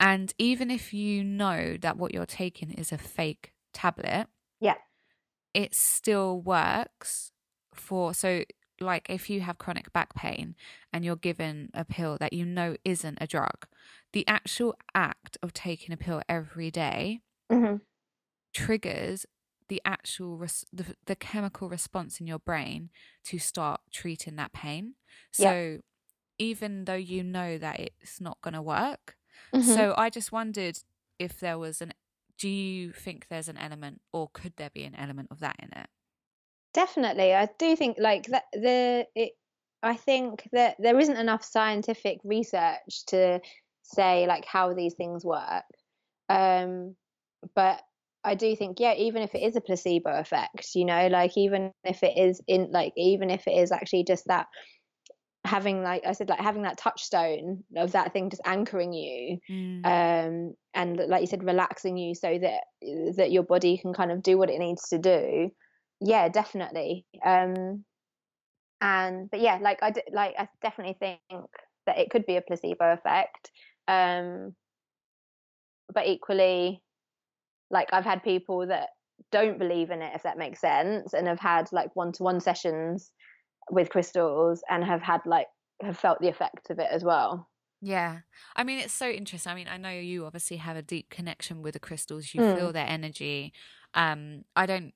[0.00, 4.28] And even if you know that what you're taking is a fake tablet,
[4.60, 4.76] yeah,
[5.52, 7.32] it still works
[7.74, 8.44] for so
[8.80, 10.54] like if you have chronic back pain
[10.92, 13.66] and you're given a pill that you know isn't a drug,
[14.12, 17.76] the actual act of taking a pill every day mm-hmm.
[18.52, 19.26] triggers
[19.68, 22.90] the actual res- the, the chemical response in your brain
[23.24, 24.94] to start treating that pain
[25.30, 25.76] so yeah.
[26.38, 29.16] even though you know that it's not going to work
[29.54, 29.60] mm-hmm.
[29.60, 30.78] so i just wondered
[31.18, 31.92] if there was an
[32.38, 35.68] do you think there's an element or could there be an element of that in
[35.78, 35.88] it
[36.74, 39.32] definitely i do think like that the it
[39.82, 43.40] i think that there isn't enough scientific research to
[43.82, 45.64] say like how these things work
[46.28, 46.94] um
[47.54, 47.80] but
[48.24, 51.72] I do think, yeah, even if it is a placebo effect, you know, like even
[51.84, 54.46] if it is in, like, even if it is actually just that
[55.44, 59.86] having, like I said, like having that touchstone of that thing just anchoring you, mm.
[59.86, 62.64] um, and like you said, relaxing you so that
[63.16, 65.50] that your body can kind of do what it needs to do.
[66.00, 67.06] Yeah, definitely.
[67.24, 67.84] Um,
[68.80, 71.50] and but yeah, like I like I definitely think
[71.86, 73.50] that it could be a placebo effect.
[73.88, 74.54] Um,
[75.92, 76.82] but equally
[77.70, 78.90] like I've had people that
[79.32, 82.40] don't believe in it, if that makes sense, and have had like one to one
[82.40, 83.10] sessions
[83.70, 85.46] with crystals and have had like
[85.82, 87.48] have felt the effect of it as well.
[87.80, 88.20] Yeah.
[88.56, 89.52] I mean, it's so interesting.
[89.52, 92.34] I mean, I know you obviously have a deep connection with the crystals.
[92.34, 92.56] You mm.
[92.56, 93.52] feel their energy.
[93.94, 94.92] Um, I don't,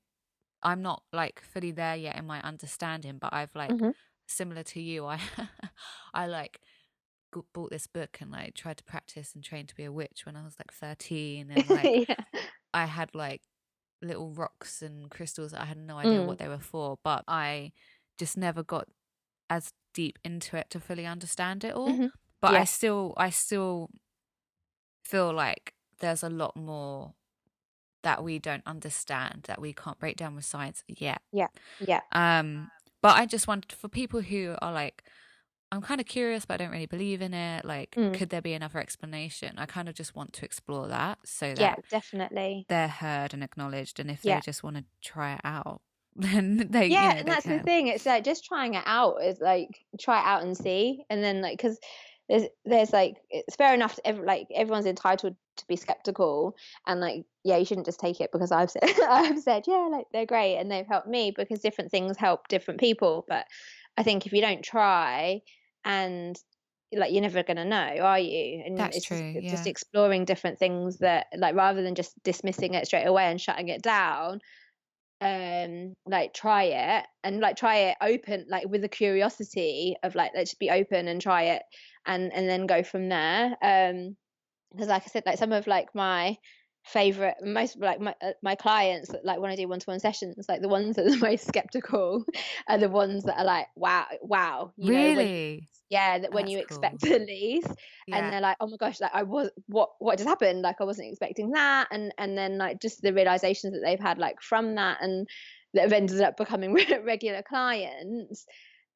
[0.63, 3.91] I'm not like fully there yet in my understanding, but I've like, mm-hmm.
[4.27, 5.19] similar to you, I,
[6.15, 6.61] I like
[7.55, 10.37] bought this book and like tried to practice and train to be a witch when
[10.37, 12.41] I was like 13 and like yeah.
[12.75, 13.41] I had like
[14.03, 16.27] little rocks and crystals I had no idea mm.
[16.27, 17.73] what they were for but I
[18.19, 18.89] just never got
[19.49, 22.07] as deep into it to fully understand it all mm-hmm.
[22.41, 22.61] but yeah.
[22.61, 23.91] I still I still
[25.05, 27.15] feel like there's a lot more
[28.03, 31.23] that we don't understand that we can't break down with science yet.
[31.33, 31.49] Yeah.
[31.79, 32.03] Yeah.
[32.13, 32.71] Um,
[33.03, 35.05] but I just want for people who are like,
[35.73, 37.65] I'm kind of curious, but I don't really believe in it.
[37.65, 38.13] Like, Mm.
[38.13, 39.59] could there be another explanation?
[39.59, 42.69] I kind of just want to explore that so that Yeah, definitely.
[42.69, 44.01] they're heard and acknowledged.
[44.01, 44.41] And if Yeah.
[44.41, 45.83] they just want to try it out,
[46.17, 48.83] then they yeah you know, and they that's the thing it's like just trying it
[48.87, 49.69] out is like
[50.01, 51.79] try it out and see and then like because
[52.33, 56.99] there's there's like it's fair enough to ev- like everyone's entitled to be skeptical and
[56.99, 60.25] like yeah you shouldn't just take it because i've said i've said yeah like they're
[60.25, 63.45] great and they've helped me because different things help different people but
[63.99, 65.43] i think if you don't try
[65.85, 66.39] and
[66.95, 69.71] like you're never going to know are you and That's it's just, true, just yeah.
[69.71, 73.83] exploring different things that like rather than just dismissing it straight away and shutting it
[73.83, 74.41] down
[75.23, 80.33] um like try it and like try it open like with the curiosity of like
[80.35, 81.63] let's just be open and try it
[82.07, 84.17] and and then go from there um
[84.73, 86.37] because like i said like some of like my
[86.85, 90.61] favorite most like my uh, my clients that like when i do one-to-one sessions like
[90.61, 92.25] the ones that are the most skeptical
[92.69, 95.69] are the ones that are like wow wow you know when, really?
[95.93, 96.65] Yeah that when That's you cool.
[96.79, 97.69] expect the least
[98.07, 98.19] Yeah.
[98.19, 100.85] and they're like oh my gosh like i was what what just happened like i
[100.85, 104.75] wasn't expecting that and and then like just the realizations that they've had like from
[104.77, 105.29] that and
[105.75, 106.73] that have ended up becoming
[107.05, 108.47] regular clients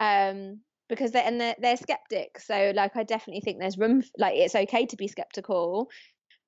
[0.00, 4.10] um because they're and they're, they're skeptics so like i definitely think there's room f-
[4.18, 5.88] like it's okay to be skeptical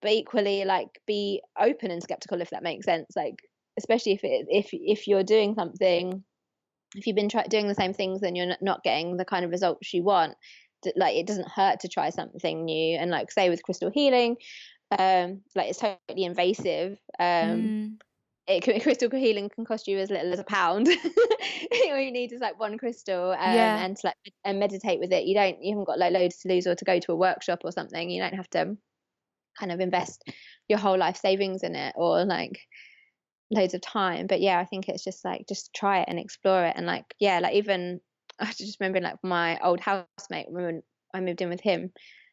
[0.01, 3.37] but equally like be open and skeptical if that makes sense like
[3.79, 6.25] especially if it if if you're doing something
[6.95, 9.51] if you've been try- doing the same things then you're not getting the kind of
[9.51, 10.35] results you want
[10.97, 12.97] like it doesn't hurt to try something new.
[12.97, 14.37] And like say with crystal healing
[14.99, 17.99] um like it's totally invasive um Mm,
[18.47, 20.89] it can, crystal healing can cost you as little as a pound.
[21.91, 23.85] All you need is like one crystal um, Yeah.
[23.85, 25.25] and to like and meditate with it.
[25.25, 27.61] You don't you haven't got like loads to lose or to go to a workshop
[27.65, 28.11] or something.
[28.11, 28.77] You don't have to
[29.59, 30.25] kind of invest
[30.69, 32.61] your whole life savings in it or like
[33.51, 36.65] loads of time but yeah i think it's just like just try it and explore
[36.65, 38.01] it and like yeah like even
[38.41, 40.83] i just remember like my old housemate when
[41.15, 41.91] i moved in with him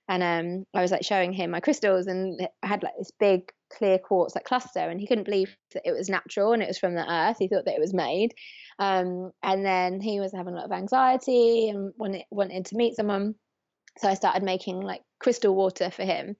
[0.08, 3.42] and um i was like showing him my crystals and i had like this big
[3.76, 6.78] clear quartz like cluster and he couldn't believe that it was natural and it was
[6.78, 8.34] from the earth he thought that it was made
[8.80, 12.96] um and then he was having a lot of anxiety and wanted wanted to meet
[12.96, 13.34] someone
[13.98, 16.36] so i started making like crystal water for him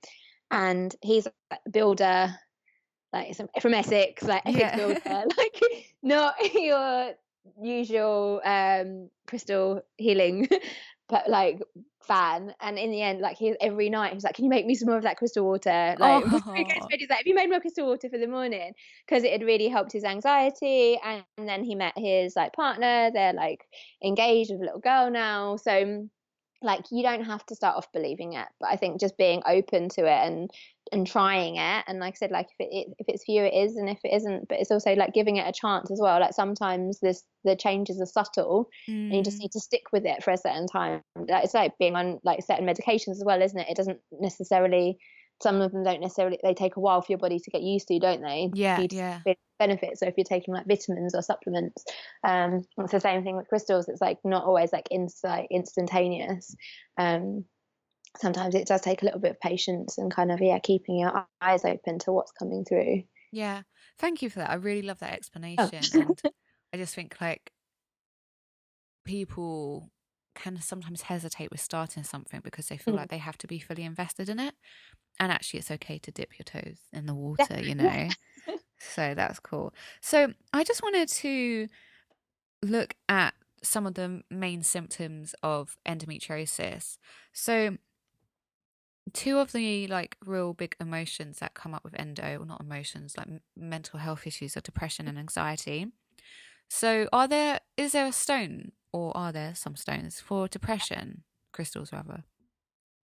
[0.52, 2.36] and he's a builder
[3.14, 4.76] like some, from Essex, like Essex Yeah.
[4.76, 5.00] builder,
[5.38, 5.62] like
[6.04, 7.14] not your
[7.62, 10.48] usual um crystal healing
[11.08, 11.62] but like
[12.02, 12.54] fan.
[12.60, 14.88] And in the end like he every night he's like can you make me some
[14.88, 15.96] more of that crystal water?
[16.00, 16.88] Like before he goes to Oh.
[16.90, 18.74] bed, like have you made more crystal water for the morning?
[19.08, 21.00] Because it had really helped his anxiety.
[21.04, 23.12] And, and then he met his like partner.
[23.14, 23.66] They're like
[24.04, 25.58] engaged with a little girl now.
[25.58, 26.10] So
[26.62, 28.48] like you don't have to start off believing it.
[28.60, 30.50] But i think just being open to it and
[30.92, 33.54] and trying it and like i said like if it if it's for you it
[33.54, 36.20] is and if it isn't but it's also like giving it a chance as well.
[36.20, 38.70] Like sometimes this the changes are subtle
[39.10, 41.02] and you just Mm, need to stick with it for a certain time.
[41.16, 43.70] Like, it's like being on like certain medications as well isn't it?
[43.70, 44.98] It doesn't necessarily
[45.42, 47.88] some of them don't necessarily they take a while for your body to get used
[47.88, 48.52] to don't they?
[48.52, 49.24] Yeah, you yeah.
[49.58, 51.86] benefits so if you're taking like vitamins or supplements
[52.26, 53.88] um it's the same thing with crystals.
[53.88, 56.56] It's like not always like insight instantaneous.
[56.98, 57.46] Um
[58.18, 61.28] sometimes it does take a little bit of patience and kind of yeah keeping your
[61.42, 63.64] eyes open to what's coming through Yeah.
[63.98, 64.50] Thank you for that.
[64.50, 65.14] I really love that
[65.58, 65.72] Oh.
[65.74, 65.92] explanation.
[65.94, 66.24] and
[66.74, 67.52] I just think like
[69.04, 69.92] people
[70.36, 72.98] can sometimes hesitate with starting something because they feel Mm.
[72.98, 74.54] like they have to be fully invested in it.
[75.20, 78.16] And actually, it's okay to dip your toes in the water, you know?
[78.80, 79.74] So that's cool.
[80.02, 81.68] So I just wanted to
[82.64, 86.98] look at some of the main symptoms of endometriosis.
[87.34, 87.78] So
[89.14, 93.16] two of the like real big emotions that come up with endo, or not emotions,
[93.18, 95.88] like m- mental health issues are depression and anxiety.
[96.70, 101.24] So are there is there a stone or are there some stones for depression?
[101.54, 102.24] Crystals rather.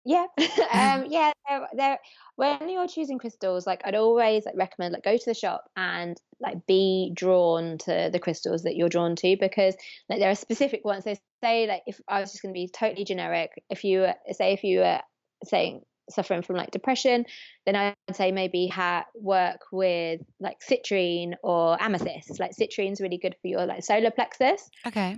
[0.04, 0.26] Yeah,
[0.72, 1.32] um, yeah.
[1.48, 1.98] There, there.
[2.36, 6.16] When you're choosing crystals, like I'd always like recommend, like go to the shop and
[6.40, 9.76] like be drawn to the crystals that you're drawn to because
[10.08, 11.04] like there are specific ones.
[11.04, 14.14] So say like if I was just going to be totally generic, if you were-
[14.32, 15.00] say if you were
[15.44, 17.24] saying suffering from like depression,
[17.66, 22.40] then I'd say maybe ha- work with like citrine or amethyst.
[22.40, 25.16] Like citrine's really good for your like solar plexus Okay.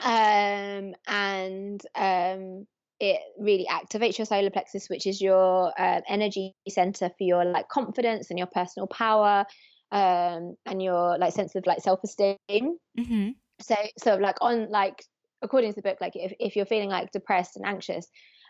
[0.00, 2.66] um, and um,
[3.00, 7.68] it really activates your solar plexus, which is your uh, energy center for your like
[7.68, 9.44] confidence and your personal power,
[9.90, 12.36] um, and your like sense of like self esteem.
[12.50, 13.30] Mm-hmm.
[13.60, 15.04] So, so like on like
[15.42, 18.06] according to the book, like if if you're feeling like depressed and anxious,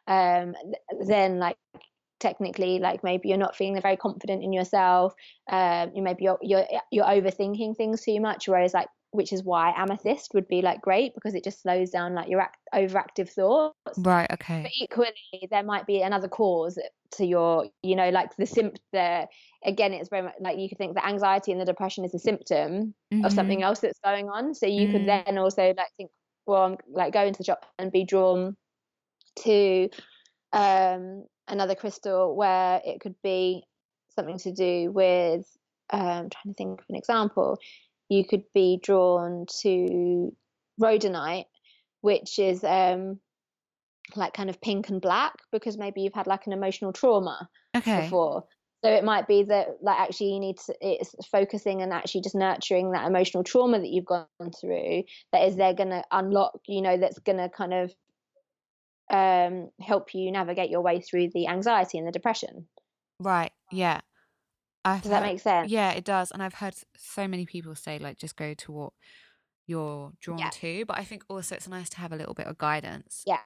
[0.06, 0.54] um,
[1.06, 1.56] then like
[2.20, 5.12] technically like maybe you're not feeling very confident in yourself
[5.50, 9.72] um you maybe you're you're you're overthinking things too much whereas like which is why
[9.76, 13.96] amethyst would be like great because it just slows down like your act- overactive thoughts.
[13.98, 14.62] Right okay.
[14.62, 16.76] But equally there might be another cause
[17.12, 19.28] to your you know like the symptom the
[19.64, 22.18] again it's very much like you could think the anxiety and the depression is a
[22.18, 23.24] symptom mm-hmm.
[23.24, 24.52] of something else that's going on.
[24.52, 24.92] So you mm.
[24.92, 26.10] could then also like think
[26.46, 28.56] well i'm like go into the shop and be drawn
[29.42, 29.88] to
[30.52, 33.62] um another crystal where it could be
[34.14, 35.44] something to do with
[35.92, 37.58] um trying to think of an example
[38.08, 40.34] you could be drawn to
[40.80, 41.46] rhodonite,
[42.00, 43.18] which is um,
[44.16, 48.02] like kind of pink and black because maybe you've had like an emotional trauma okay.
[48.02, 48.44] before.
[48.84, 52.34] So it might be that like actually you need to it's focusing and actually just
[52.34, 54.26] nurturing that emotional trauma that you've gone
[54.60, 57.94] through that is there gonna unlock, you know, that's gonna kind of
[59.10, 62.66] um help you navigate your way through the anxiety and the depression.
[63.18, 63.52] Right.
[63.70, 64.00] Yeah.
[64.84, 65.70] I've Does that make sense?
[65.70, 66.30] Yeah, it does.
[66.30, 68.92] And I've heard so many people say, like, just go to what
[69.66, 70.50] you're drawn yeah.
[70.50, 70.84] to.
[70.84, 73.22] But I think also it's nice to have a little bit of guidance.
[73.26, 73.38] Yeah.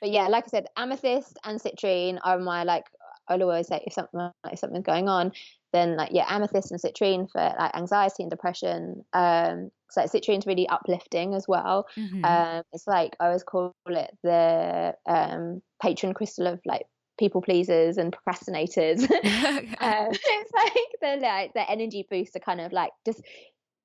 [0.00, 2.84] But yeah, like I said, amethyst and citrine are my like.
[3.28, 5.32] I'll always say if something if something's going on,
[5.72, 9.04] then like yeah, amethyst and citrine for like anxiety and depression.
[9.12, 11.86] Um, so citrine's really uplifting as well.
[11.96, 12.24] Mm-hmm.
[12.24, 16.86] Um, it's like I always call it the um patron crystal of like
[17.18, 19.02] people pleasers and procrastinators.
[19.10, 23.22] um, it's like the like the energy boost to kind of like just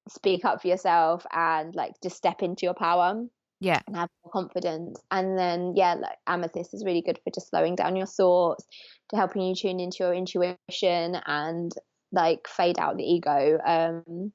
[0.10, 3.24] speak up for yourself and like just step into your power.
[3.60, 3.82] Yeah.
[3.88, 4.99] And have more confidence.
[5.12, 8.66] And then yeah, like amethyst is really good for just slowing down your thoughts,
[9.10, 11.72] to helping you tune into your intuition and
[12.12, 13.60] like fade out the ego.
[13.66, 14.32] Um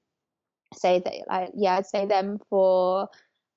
[0.74, 3.08] say that like yeah, I'd say them for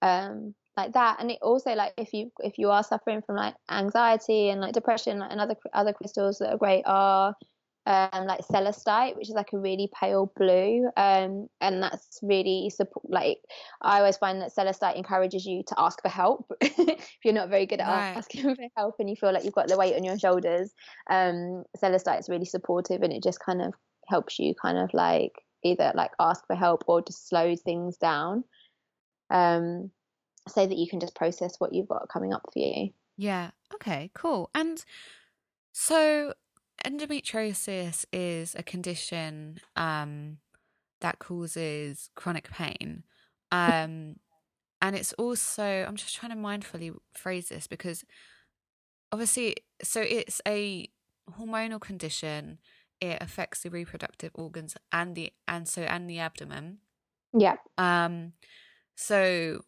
[0.02, 3.56] um like that and it also like if you if you are suffering from like
[3.72, 7.34] anxiety and like depression and other other crystals that are great are
[7.88, 13.06] um like celestite which is like a really pale blue um and that's really support
[13.10, 13.38] like
[13.84, 17.66] i always find that celestite encourages you to ask for help if you're not very
[17.68, 18.18] good at right.
[18.18, 20.74] asking for help and you feel like you've got the weight on your shoulders
[21.12, 23.74] um celestite is really supportive and it just kind of
[24.08, 28.44] helps you kind of like either like ask for help or just slow things down
[29.30, 29.92] um
[30.48, 32.90] so that you can just process what you've got coming up for you.
[33.18, 33.52] Yeah.
[33.74, 34.50] Okay, cool.
[34.54, 34.84] And
[35.72, 36.34] so
[36.86, 40.38] endometriosis is a condition um,
[41.02, 43.04] that causes chronic pain.
[43.52, 44.18] Um,
[44.82, 48.04] and it's also, I'm just trying to mindfully phrase this because
[49.12, 50.90] obviously, so it's a
[51.40, 52.60] hormonal condition.
[53.02, 56.80] It affects the reproductive organs and the and so and the abdomen.
[57.34, 57.58] Yeah.
[57.78, 58.34] Um.
[58.96, 59.62] So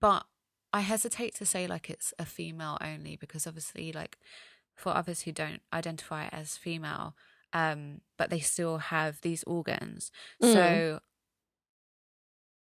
[0.00, 0.26] but
[0.72, 4.18] I hesitate to say like it's a female only because obviously like
[4.74, 7.14] for others who don't identify as female
[7.52, 10.10] um but they still have these organs
[10.42, 10.52] mm.
[10.52, 11.00] so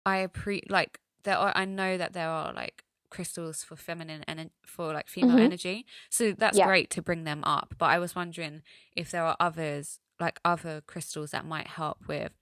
[0.06, 4.50] I pre like there are I know that there are like crystals for feminine and
[4.64, 5.46] for like female mm-hmm.
[5.46, 6.66] energy so that's yeah.
[6.66, 8.62] great to bring them up but I was wondering
[8.96, 12.32] if there are others like other crystals that might help with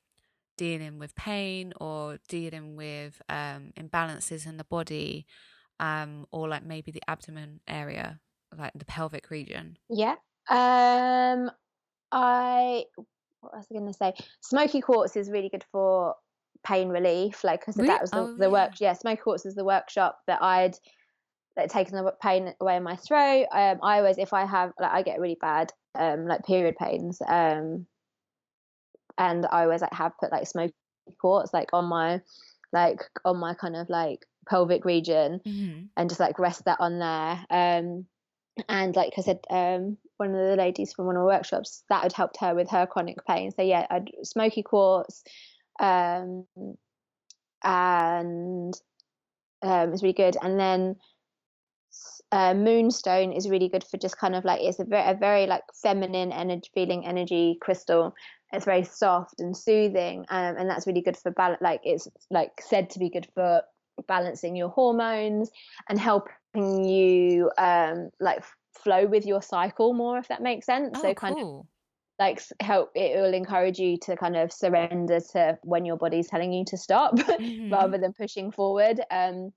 [0.57, 5.27] dealing with pain or dealing with um, imbalances in the body
[5.79, 8.21] um, or like maybe the abdomen area
[8.57, 10.15] like the pelvic region yeah
[10.49, 11.51] um
[12.13, 12.85] i
[13.41, 16.15] what was i going to say smoky quartz is really good for
[16.67, 17.89] pain relief like because really?
[17.89, 18.51] that was the, oh, the yeah.
[18.51, 20.77] work yeah smoky quartz is the workshop that i'd
[21.57, 24.93] like taken the pain away in my throat um i always if i have like
[24.93, 27.87] i get really bad um like period pains um
[29.19, 30.75] and I always like have put like smoky
[31.21, 32.21] quartz like on my
[32.73, 35.83] like on my kind of like pelvic region mm-hmm.
[35.97, 37.45] and just like rest that on there.
[37.51, 38.07] Um,
[38.69, 42.03] and like I said, um, one of the ladies from one of the workshops that
[42.03, 43.51] had helped her with her chronic pain.
[43.51, 45.23] So yeah, I'd smoky quartz,
[45.79, 46.47] um,
[47.63, 48.75] and
[49.63, 50.37] um, it's really good.
[50.43, 50.97] And then
[52.33, 55.47] uh, moonstone is really good for just kind of like it's a very, a very
[55.47, 58.15] like feminine energy feeling energy crystal
[58.53, 62.51] it's very soft and soothing um, and that's really good for balance like it's like
[62.61, 63.63] said to be good for
[64.09, 65.51] balancing your hormones
[65.89, 71.03] and helping you um like flow with your cycle more if that makes sense oh,
[71.03, 71.67] so kind cool.
[72.19, 76.53] Like help it will encourage you to kind of surrender to when your body's telling
[76.53, 77.73] you to stop mm-hmm.
[77.73, 79.53] rather than pushing forward um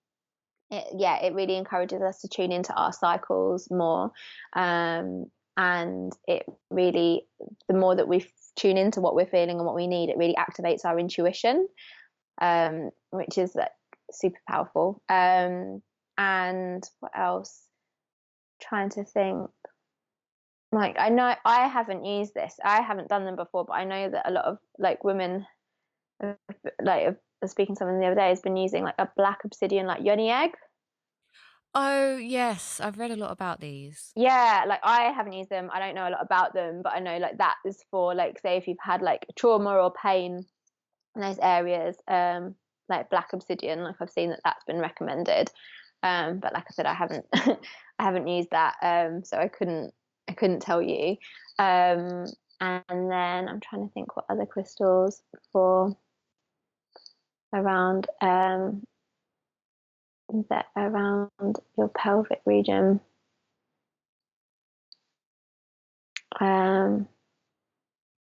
[0.70, 4.12] it, yeah it really encourages us to tune into our cycles more
[4.55, 7.26] um and it really
[7.68, 8.26] the more that we
[8.60, 11.68] tune into what we're feeling and what we need, it really activates our intuition,
[12.41, 13.72] um, which is like,
[14.12, 15.01] super powerful.
[15.10, 15.82] Um,
[16.18, 17.64] and what else?
[18.62, 19.49] Trying to think.
[20.72, 22.56] Like I know I haven't used this.
[22.64, 25.46] I haven't done them before, but I know that a lot of like women,
[26.82, 30.04] like speaking to someone the other day, has been using like a black obsidian like
[30.04, 30.52] yoni egg.
[31.74, 34.12] Oh yes, I've read a lot about these.
[34.16, 35.70] Yeah, like I haven't used them.
[35.74, 38.40] I don't know a lot about them, but I know like that is for like
[38.40, 40.46] say if you've had like trauma or pain
[41.16, 42.56] in those areas, um,
[42.90, 43.84] like black obsidian.
[43.84, 45.50] Like I've seen that that's been recommended.
[46.02, 49.94] Um, but like I said, I haven't I haven't used that, um, so I couldn't
[50.30, 51.18] I couldn't tell you.
[51.58, 52.26] Um,
[52.62, 55.98] and then I'm trying to think what other crystals for
[57.54, 58.84] around um,
[60.50, 63.00] that around your pelvic region.
[66.40, 67.08] Um,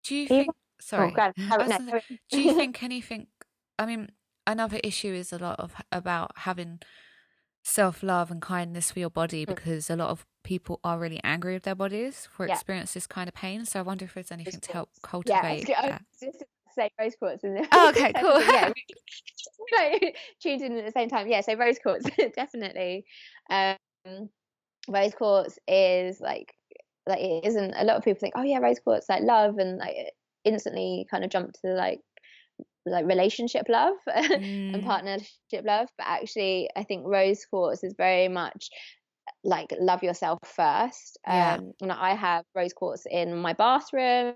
[0.04, 0.50] do you think?
[0.80, 2.00] Sorry, oh, no,
[2.32, 3.28] do you think anything?
[3.78, 4.10] I mean,
[4.48, 6.80] another issue is a lot of about having
[7.64, 9.50] self love and kindness for your body mm.
[9.50, 12.54] because a lot of people are really angry with their bodies for yeah.
[12.54, 13.66] experience this kind of pain.
[13.66, 15.68] So I wonder if there's anything to help cultivate.
[15.70, 17.68] Yeah, just say rose quartz there.
[17.72, 18.42] Oh, okay, cool.
[18.42, 18.72] yeah,
[20.42, 21.28] tuned in at the same time.
[21.28, 23.06] Yeah, so rose quartz definitely.
[23.50, 24.30] Um,
[24.88, 26.54] rose quartz is like
[27.08, 27.74] like it isn't.
[27.76, 29.96] A lot of people think, oh yeah, rose quartz like love and like
[30.44, 32.00] instantly kind of jump to like
[32.86, 34.74] like relationship love mm.
[34.74, 38.70] and partnership love but actually i think rose quartz is very much
[39.44, 41.56] like love yourself first yeah.
[41.56, 44.36] um and i have rose quartz in my bathroom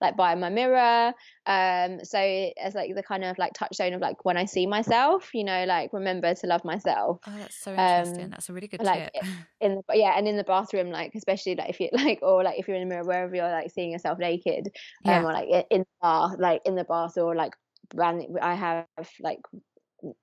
[0.00, 1.12] like by my mirror
[1.46, 5.30] um so as like the kind of like touchstone of like when i see myself
[5.34, 8.66] you know like remember to love myself oh that's so interesting um, that's a really
[8.66, 9.24] good like tip
[9.60, 12.58] in the yeah and in the bathroom like especially like if you like or like
[12.58, 14.66] if you're in the mirror wherever you're like seeing yourself naked
[15.04, 15.22] um yeah.
[15.22, 17.52] or like in the bath like in the bath or like
[17.94, 18.86] brand I have
[19.20, 19.40] like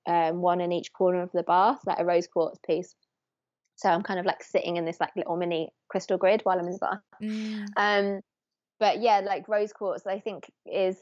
[0.06, 2.96] um, one in each corner of the bath, like a rose quartz piece.
[3.78, 6.66] So I'm kind of like sitting in this like little mini crystal grid while I'm
[6.66, 7.00] in the bath.
[7.22, 7.66] Mm.
[7.78, 8.22] Um,
[8.80, 10.98] but yeah, like rose quartz, I think is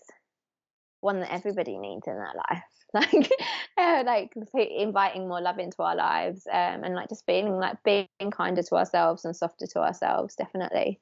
[1.01, 2.63] one that everybody needs in their life.
[2.93, 3.29] Like,
[3.77, 8.07] uh, like inviting more love into our lives, um, and like just being like being
[8.31, 10.35] kinder to ourselves and softer to ourselves.
[10.35, 11.01] Definitely.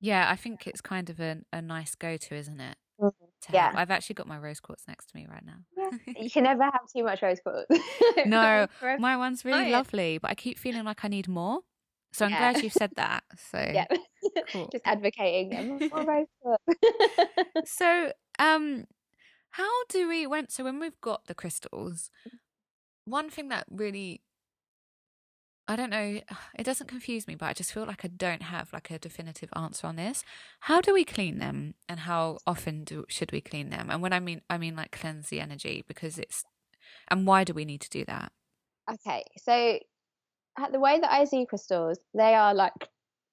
[0.00, 2.78] Yeah, I think it's kind of a, a nice go to, isn't it?
[2.98, 3.29] Mm-hmm.
[3.52, 5.56] Yeah, I've actually got my rose quartz next to me right now.
[5.76, 6.14] Yeah.
[6.20, 7.66] you can never have too much rose quartz.
[8.26, 8.66] no,
[8.98, 11.60] my one's really oh, lovely, but I keep feeling like I need more.
[12.12, 12.52] So I'm yeah.
[12.52, 13.24] glad you said that.
[13.50, 13.86] So yeah,
[14.52, 14.68] cool.
[14.70, 17.72] just advocating more rose quartz.
[17.72, 18.86] so, um,
[19.50, 22.10] how do we when so when we've got the crystals,
[23.04, 24.22] one thing that really
[25.70, 26.20] I don't know,
[26.58, 29.50] it doesn't confuse me, but I just feel like I don't have like a definitive
[29.54, 30.24] answer on this.
[30.58, 33.88] How do we clean them and how often do should we clean them?
[33.88, 36.42] And when I mean I mean like cleanse the energy because it's
[37.06, 38.32] and why do we need to do that?
[38.92, 39.22] Okay.
[39.38, 39.78] So
[40.72, 42.72] the way that I see crystals, they are like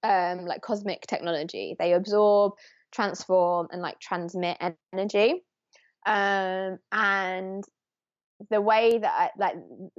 [0.03, 1.75] um like cosmic technology.
[1.79, 2.53] They absorb,
[2.91, 4.59] transform and like transmit
[4.93, 5.41] energy.
[6.05, 7.63] Um and
[8.49, 9.55] the way that I, like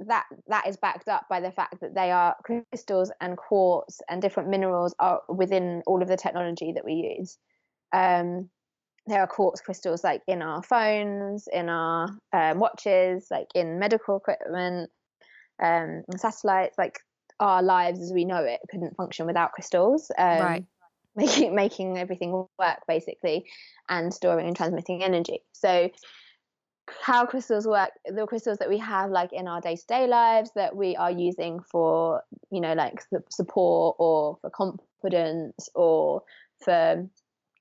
[0.07, 4.21] that that is backed up by the fact that they are crystals and quartz and
[4.21, 7.37] different minerals are within all of the technology that we use.
[7.93, 8.49] Um,
[9.07, 14.17] there are quartz crystals like in our phones, in our um, watches, like in medical
[14.17, 14.89] equipment,
[15.61, 16.77] um, satellites.
[16.77, 16.99] Like
[17.39, 20.11] our lives as we know it couldn't function without crystals.
[20.17, 20.65] Um, right.
[21.15, 23.45] Making making everything work basically,
[23.89, 25.41] and storing and transmitting energy.
[25.51, 25.89] So
[27.01, 30.95] how crystals work the crystals that we have like in our day-to-day lives that we
[30.95, 32.21] are using for
[32.51, 36.21] you know like support or for confidence or
[36.63, 37.07] for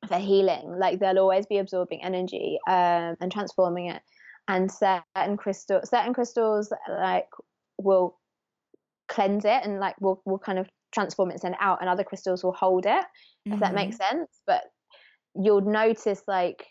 [0.06, 4.02] for healing like they'll always be absorbing energy um, and transforming it
[4.46, 7.28] and certain crystals certain crystals like
[7.78, 8.18] will
[9.08, 11.88] cleanse it and like will will kind of transform it and send it out and
[11.88, 13.54] other crystals will hold it mm-hmm.
[13.54, 14.18] if that makes mm-hmm.
[14.18, 14.64] sense but
[15.34, 16.66] you'll notice like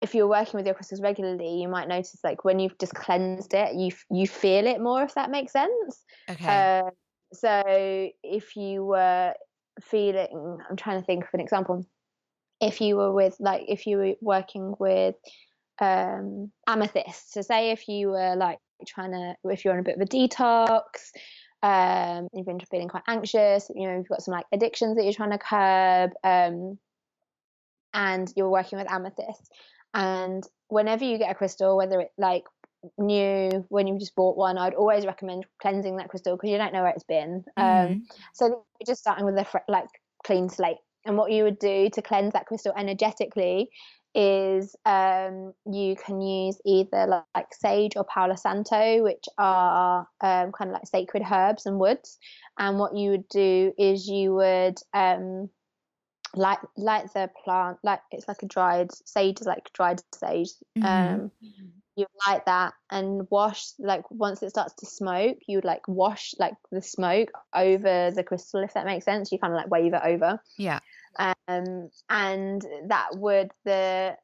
[0.00, 3.54] if you're working with your crystals regularly, you might notice like when you've just cleansed
[3.54, 5.02] it, you you feel it more.
[5.02, 6.04] If that makes sense.
[6.30, 6.46] Okay.
[6.46, 6.90] Uh,
[7.32, 7.62] so
[8.22, 9.34] if you were
[9.82, 11.84] feeling, I'm trying to think of an example.
[12.60, 15.16] If you were with like if you were working with
[15.80, 19.96] um, amethyst, so say if you were like trying to, if you're on a bit
[19.96, 20.80] of a detox,
[21.62, 25.12] um, you've been feeling quite anxious, you know, you've got some like addictions that you're
[25.12, 26.78] trying to curb, um,
[27.94, 29.52] and you're working with amethyst
[29.98, 32.44] and whenever you get a crystal, whether it like
[32.96, 36.72] new when you just bought one, I'd always recommend cleansing that crystal because you don't
[36.72, 37.44] know where it's been.
[37.56, 37.92] Um, mm-hmm.
[37.92, 39.88] Um, so you're just starting with a fr- like
[40.24, 40.76] clean slate.
[41.04, 43.70] And what you would do to cleanse that crystal energetically
[44.14, 50.52] is um, you can use either like, like, sage or Palo Santo, which are um,
[50.52, 52.18] kind of like sacred herbs and woods.
[52.56, 55.50] And what you would do is you would um,
[56.38, 60.84] light light the plant like it's like a dried sage is like dried sage Mhm.
[60.84, 61.32] um
[61.96, 66.34] you light that and wash like once it starts to smoke you would like wash
[66.38, 69.94] like the smoke over the crystal if that makes sense you kind of like wave
[69.94, 70.78] it over Yeah.
[71.18, 74.16] um and that would the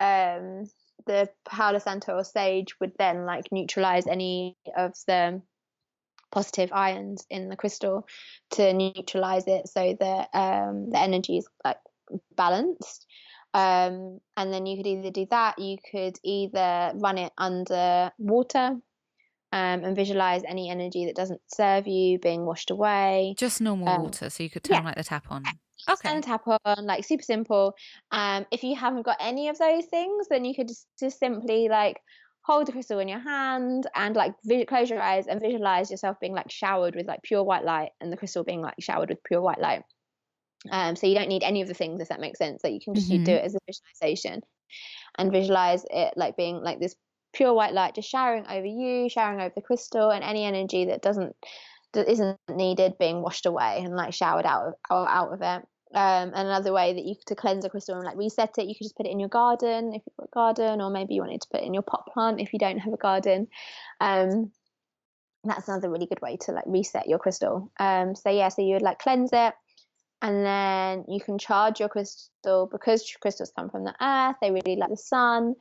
[0.00, 0.64] um
[1.06, 5.42] the Palo Santo or sage would then like neutralize any of the
[6.32, 8.06] positive ions in the crystal
[8.52, 11.78] to neutralize it so that um, the energy is like
[12.36, 13.06] balanced.
[13.54, 18.76] Um, and then you could either do that, you could either run it under water
[19.52, 23.34] um, and visualize any energy that doesn't serve you being washed away.
[23.36, 24.84] Just normal Um, water, so you could turn yeah.
[24.84, 25.44] like the tap on.
[25.44, 25.52] Turn
[25.90, 26.16] Okay.
[26.16, 27.74] the tap on, like super simple.
[28.10, 31.68] Um, if you haven't got any of those things, then you could just, just simply
[31.68, 32.00] like
[32.44, 34.34] hold the crystal in your hand and like
[34.68, 38.12] close your eyes and visualize yourself being like showered with like pure white light and
[38.12, 39.84] the crystal being like showered with pure white light.
[40.70, 42.62] Um, so you don't need any of the things if that makes sense.
[42.62, 43.34] That you can just you do Mhm.
[43.34, 44.42] it as a visualization
[45.18, 46.96] and visualize it like being like this
[47.34, 51.02] pure white light just showering over you, showering over the crystal, and any energy that
[51.02, 51.36] doesn't
[51.94, 55.68] that isn't needed being washed away and like showered out of out of it.
[55.94, 58.74] Um, and another way that you to cleanse a crystal and like reset it, you
[58.74, 61.20] could just put it in your garden if you've got a garden, or maybe you
[61.20, 63.48] wanted to put it in your pot plant if you don't have a garden.
[64.00, 64.52] Um,
[65.44, 67.70] that's another really good way to like reset your crystal.
[67.78, 69.54] Um, so yeah, so you would like cleanse it,
[70.22, 74.36] and then you can charge your crystal because crystals come from the earth.
[74.40, 75.56] They really like the sun,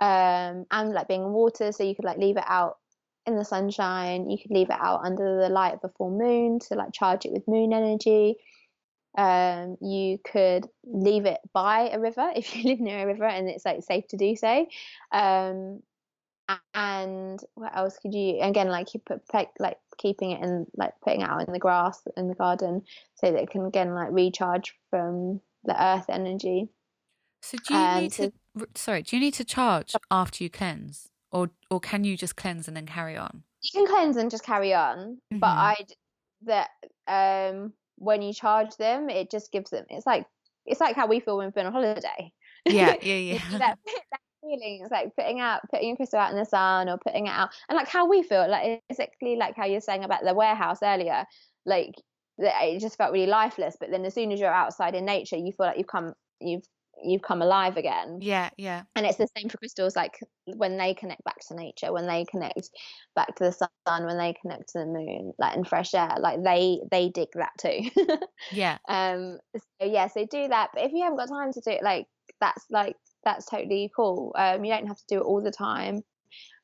[0.00, 1.70] um, and like being in water.
[1.70, 2.78] So you could like leave it out
[3.26, 4.28] in the sunshine.
[4.30, 7.24] You could leave it out under the light of a full moon to like charge
[7.24, 8.36] it with moon energy.
[9.16, 13.48] Um, you could leave it by a river if you live near a river and
[13.48, 14.66] it's like safe to do so.
[15.12, 15.82] Um,
[16.74, 19.20] and what else could you again like you put
[19.58, 22.82] like keeping it and like putting it out in the grass in the garden
[23.16, 26.68] so that it can again like recharge from the earth energy.
[27.42, 28.66] So do you Um, need so- to?
[28.74, 32.68] Sorry, do you need to charge after you cleanse, or or can you just cleanse
[32.68, 33.42] and then carry on?
[33.62, 35.74] You can cleanse and just carry on, but Mhm.
[35.74, 35.76] I
[36.42, 36.70] that
[37.08, 39.84] um when you charge them, it just gives them.
[39.88, 40.26] It's like
[40.64, 42.32] it's like how we feel when we've been on holiday.
[42.64, 43.58] Yeah, yeah, yeah.
[43.58, 46.98] that, that feeling it's like putting out putting your crystal out in the sun or
[46.98, 50.22] putting it out and like how we feel like basically like how you're saying about
[50.22, 51.24] the warehouse earlier
[51.64, 51.94] like
[52.38, 55.52] it just felt really lifeless but then as soon as you're outside in nature you
[55.52, 56.64] feel like you've come you've
[57.02, 58.84] you've come alive again Yeah, yeah.
[58.94, 62.24] and it's the same for crystals like when they connect back to nature when they
[62.24, 62.70] connect
[63.14, 66.42] back to the sun when they connect to the moon like in fresh air like
[66.42, 67.80] they they dig that too
[68.50, 68.78] Yeah.
[68.88, 71.82] um so yeah so do that but if you haven't got time to do it
[71.82, 72.06] like
[72.40, 76.02] that's like that's totally cool um you don't have to do it all the time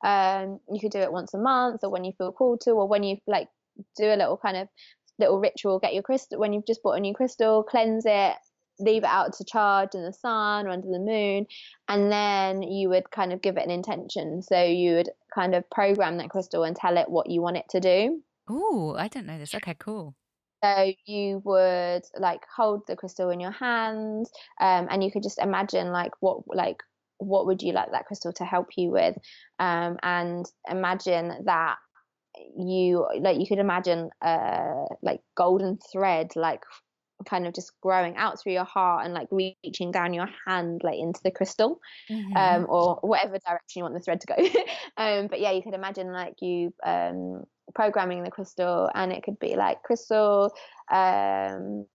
[0.05, 2.89] um you could do it once a month or when you feel called to or
[2.89, 3.49] when you like
[3.97, 4.68] do a little kind of
[5.18, 8.37] little ritual get your crystal when you've just bought a new crystal cleanse it
[8.83, 11.47] leave it out to charge in the sun or under the moon
[11.89, 15.68] and then you would kind of give it an intention so you would kind of
[15.70, 18.20] program that crystal and tell it what you want it to do
[18.51, 19.55] Oh, I didn't know this.
[19.55, 20.16] Okay, cool.
[20.64, 24.26] so you would like hold the crystal in your hand,
[24.61, 26.83] um, and you could just imagine like what like
[27.18, 29.16] what would you like that crystal to help you with,
[29.61, 31.76] um, and imagine that
[32.59, 36.62] you like you could imagine uh like golden thread like
[37.25, 40.99] kind of just growing out through your heart and like reaching down your hand like
[40.99, 42.37] into the crystal Mhm.
[42.37, 44.35] um, or whatever direction you want the thread to go.
[44.97, 47.45] um, but yeah, you could imagine like you um,
[47.75, 50.53] programming the crystal, and it could be like crystal.
[50.91, 51.87] Um,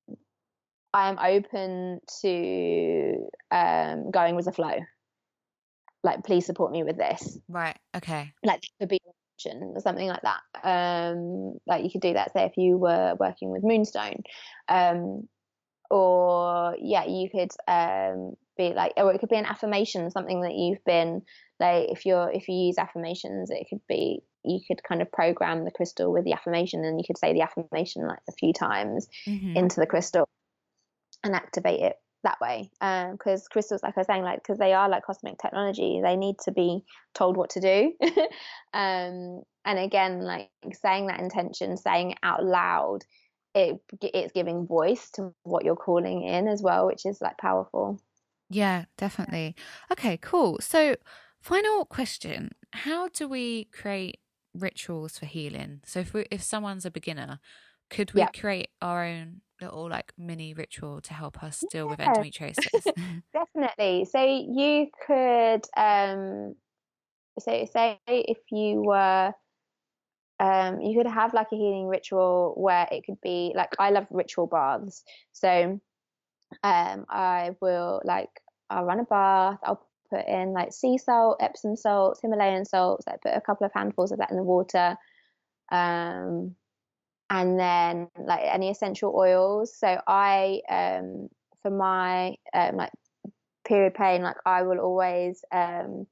[0.93, 4.79] I am open to um, going with the flow.
[6.03, 7.37] Like, please support me with this.
[7.49, 7.77] right.
[7.95, 8.31] Okay.
[8.43, 8.96] Like, that could be
[9.45, 10.41] or something like that.
[10.63, 12.33] Um, like, you could do that.
[12.33, 14.23] Say, if you were working with Moonstone,
[14.67, 15.27] um,
[15.89, 20.55] or yeah, you could um, be like, or it could be an affirmation, something that
[20.55, 21.21] you've been
[21.59, 21.89] like.
[21.89, 25.71] If you're if you use affirmations, it could be you could kind of program the
[25.71, 29.55] crystal with the affirmation, and you could say the affirmation like a few times Mhm.
[29.55, 30.27] into the crystal
[31.23, 32.69] and activate it that way.
[32.79, 36.39] Because crystals, like I was saying, like because they are like cosmic technology, they need
[36.39, 37.93] to be told what to do.
[38.73, 43.03] um, and again, like saying that intention, saying it out loud,
[43.55, 47.99] it it's giving voice to what you're calling in as well, which is like powerful.
[48.49, 49.55] Yeah, definitely.
[49.91, 50.59] Okay, cool.
[50.61, 50.95] So,
[51.41, 54.21] final question: How do we create
[54.53, 55.81] rituals for healing?
[55.85, 57.39] So, if we, if someone's a beginner,
[57.89, 58.29] could we Yeah.
[58.29, 63.21] create our own little like mini ritual to help us deal with endometriosis?
[63.33, 64.05] Definitely.
[64.05, 66.55] So you could um
[67.39, 69.33] so say if you were
[70.39, 74.07] um you could have like a healing ritual where it could be like I love
[74.11, 75.03] ritual baths.
[75.33, 75.79] So
[76.63, 78.29] um, I will like
[78.69, 79.59] I'll run a bath.
[79.63, 83.05] I'll put in like sea salt, Epsom salts, Himalayan salts.
[83.07, 84.97] I put a couple of handfuls of that in the water.
[85.71, 86.55] Um,
[87.29, 89.75] and then like any essential oils.
[89.77, 91.29] So I, um,
[91.61, 92.91] for my um, like
[93.65, 96.07] period pain, like I will always, um,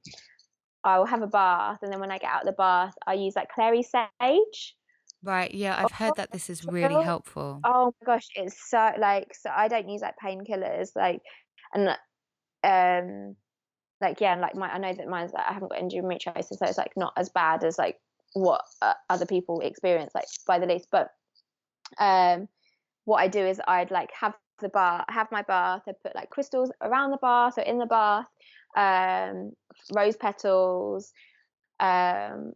[0.84, 3.16] I will have a bath, and then when I get out of the bath, I
[3.16, 4.76] use like clary sage.
[5.24, 5.51] Right.
[5.51, 7.61] Yeah, I've heard that this is really helpful.
[7.63, 9.49] Oh my gosh, it's so like so.
[9.49, 11.22] I don't use like painkillers, like,
[11.74, 11.89] and
[12.63, 13.36] um,
[14.01, 16.66] like yeah, and like my I know that mine's like I haven't got endometriosis, so
[16.68, 17.97] it's like not as bad as like
[18.36, 20.89] what uh, other people experience, like by the least.
[20.91, 21.09] But
[21.97, 22.47] um,
[23.05, 25.83] what I do is I'd like have the bath, have my bath.
[25.88, 28.27] I put like crystals around the bath or in the bath,
[28.75, 29.53] um,
[29.93, 31.13] rose petals,
[31.79, 32.53] um,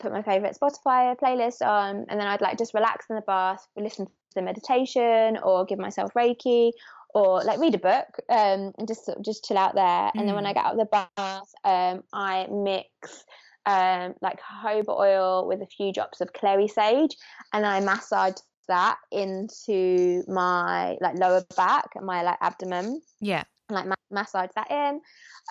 [0.00, 3.66] put my favorite Spotify playlist on, and then I'd like just relax in the bath,
[3.76, 6.72] listen to the meditation, or give myself Reiki,
[7.14, 9.84] or like read a book, um, and just just chill out there.
[9.84, 10.12] Mm.
[10.14, 10.54] And then when I mm.
[10.54, 13.24] get out of the bath, um, I mix
[13.68, 17.14] um, like jojoba oil with a few drops of clary sage,
[17.52, 23.02] and I massage that into my like lower back and my like abdomen.
[23.20, 23.44] Yeah.
[23.68, 25.00] And, like ma- massage that in,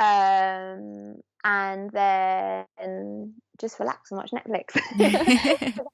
[0.03, 4.74] um, and then just relax and watch Netflix.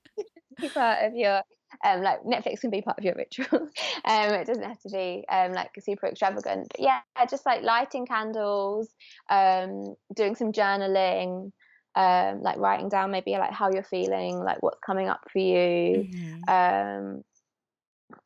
[0.74, 1.42] part of your
[1.84, 3.48] um, like Netflix can be part of your ritual.
[4.06, 6.68] um, it doesn't have to be um, like super extravagant.
[6.72, 8.90] But yeah, just like lighting candles,
[9.30, 11.52] um, doing some journaling,
[11.96, 16.10] um, like writing down maybe like how you're feeling, like what's coming up for you,
[16.10, 16.50] mm-hmm.
[16.50, 17.24] um,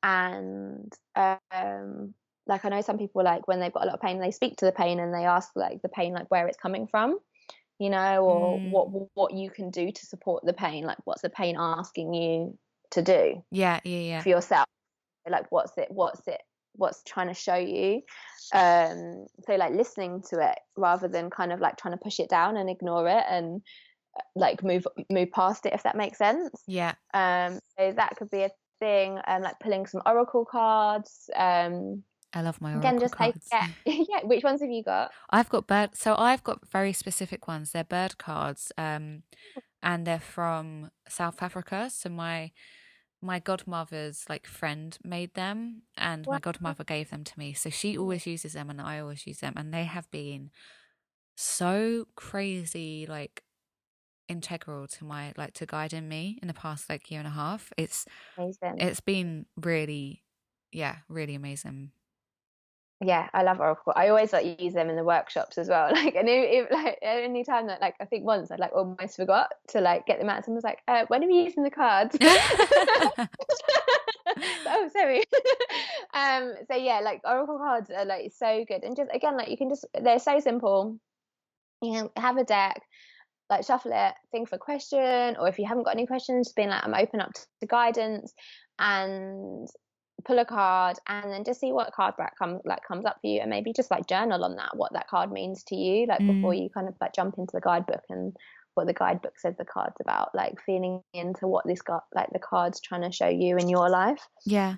[0.04, 2.14] and um,
[2.48, 4.58] like I know some people like when they've got a lot of pain, they speak
[4.58, 7.20] to the pain and they ask like the pain like where it's coming from
[7.80, 8.72] you know, or mm.
[8.72, 10.86] what what you can do to support the pain.
[10.86, 12.58] Like, what's the pain asking you
[12.92, 13.44] to do?
[13.52, 14.22] Yeah, yeah, yeah.
[14.22, 14.68] For yourself,
[15.30, 15.88] like, what's it?
[15.90, 16.42] What's it?
[16.78, 18.02] What's trying to show you?
[18.54, 22.30] Um, so like listening to it rather than kind of like trying to push it
[22.30, 23.62] down and ignore it and
[24.18, 26.50] uh, like move move past it if that makes sense.
[26.68, 26.94] Yeah.
[27.14, 29.20] Um, so that could be a thing.
[29.28, 31.30] Um, like pulling some oracle cards.
[31.36, 32.04] Um,
[32.34, 33.48] I love my Oracle Again, just cards.
[33.52, 34.04] Take, yeah.
[34.10, 34.24] yeah.
[34.24, 35.12] Which ones have you got?
[35.30, 35.96] I've got bird.
[35.96, 37.72] So I've got very specific ones.
[37.72, 39.24] They're bird cards, um,
[39.82, 41.90] and they're from South Africa.
[41.92, 42.52] So my
[43.22, 47.54] my godmother's like friend made them, and my godmother gave them to me.
[47.54, 50.52] So she always uses them, and I always use them, and they have been
[51.36, 53.44] so crazy, like
[54.30, 57.72] integral to my like to guiding me in the past like year and a half.
[57.78, 58.06] It's
[58.38, 58.80] amazing.
[58.80, 60.24] It's been really,
[60.72, 61.92] yeah, really amazing
[63.00, 63.94] yeah, I love Oracle.
[63.96, 65.92] I always like use them in the workshops as well.
[65.98, 69.50] Like, and if, like any time that like I think once I like almost forgot
[69.70, 70.46] to like get them out.
[70.46, 72.18] Someone was like, uh, "When are we using the cards?"
[74.68, 75.24] oh, sorry.
[76.14, 76.54] um.
[76.70, 79.70] So yeah, like Oracle cards are like so good, and just again, like you can
[79.70, 80.98] just they're so simple.
[81.82, 82.82] You can have a deck,
[83.50, 86.56] like shuffle it, think of a question, or if you haven't got any questions, just
[86.56, 88.34] being like, I'm open up to guidance,
[88.80, 89.68] and
[90.26, 93.28] pull a card and then just see what card back comes like comes up for
[93.28, 96.20] you and maybe just like journal on that what that card means to you like
[96.20, 96.36] mm.
[96.36, 98.36] before you kind of like jump into the guidebook and
[98.74, 102.40] what the guidebook says the cards about like feeling into what this got like the
[102.40, 104.22] cards trying to show you in your life.
[104.46, 104.76] Yeah.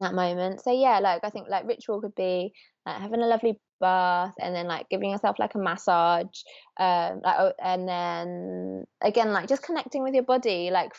[0.00, 0.62] That moment.
[0.62, 2.52] So yeah like i think like ritual could be
[2.84, 6.42] like having a lovely bath and then like giving yourself like a massage
[6.78, 10.92] um like oh, and then again like just connecting with your body like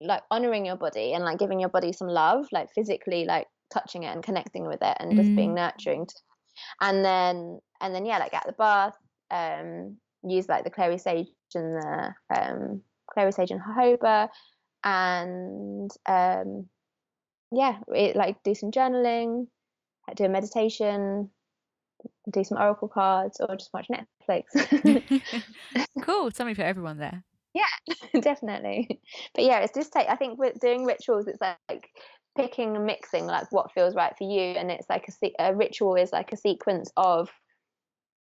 [0.00, 4.02] like honoring your body and like giving your body some love like physically like touching
[4.02, 5.36] it and connecting with it and just mm.
[5.36, 6.14] being nurturing to
[6.80, 8.96] and then and then yeah like at the bath
[9.30, 12.82] um use like the clary sage and the um
[13.12, 14.28] clary sage and jojoba
[14.84, 16.66] and um
[17.52, 19.46] yeah it, like do some journaling
[20.08, 21.30] like, do a meditation
[22.32, 25.22] do some oracle cards or just watch netflix.
[26.02, 26.30] Cool.
[26.30, 27.22] Something for everyone there
[27.54, 29.00] yeah, definitely.
[29.34, 30.08] But yeah, it's just take.
[30.08, 31.88] I think with doing rituals, it's like
[32.36, 35.96] picking and mixing like what feels right for you, and it's like a, a ritual
[35.96, 37.30] is like a sequence of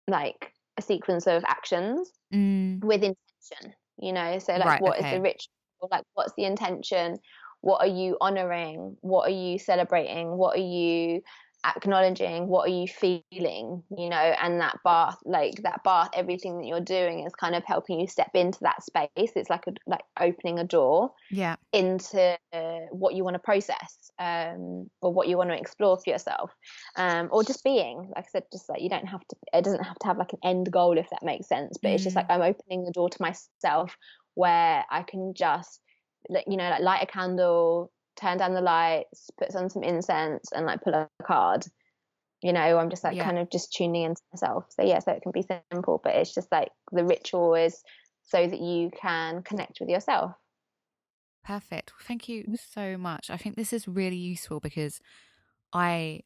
[0.08, 2.84] like a sequence of actions mm.
[2.84, 3.76] with intention.
[3.98, 5.08] You know, so like right, what okay.
[5.08, 5.90] is the ritual?
[5.92, 7.18] Like what's the intention?
[7.62, 8.98] What are you honoring?
[9.02, 10.38] What are you celebrating?
[10.38, 11.22] What are you
[11.66, 16.66] acknowledging what are you feeling you know and that bath like that bath everything that
[16.66, 20.02] you're doing is kind of helping you step into that space it's like a like
[20.20, 25.38] opening a door yeah into uh, what you want to process um or what you
[25.38, 26.50] want to explore for yourself
[26.96, 29.84] um or just being like i said just like you don't have to it doesn't
[29.84, 31.96] have to have like an end goal if that makes sense but mm.
[31.96, 32.36] it's just like mm.
[32.36, 33.98] i'm opening the door to myself
[34.36, 35.82] where i can just
[36.48, 40.66] you know like light a candle turn down the lights, put on some incense, and
[40.66, 41.66] like pull a card.
[42.44, 43.24] you know i'm just like Yeah.
[43.24, 46.34] kind of just tuning into myself so yeah so it can be simple but it's
[46.34, 47.84] just like the ritual is
[48.24, 50.34] so that you can connect with yourself
[51.44, 51.94] Perfect.
[52.02, 53.30] Thank you so much.
[53.30, 55.00] I think this is really useful because
[55.74, 56.22] I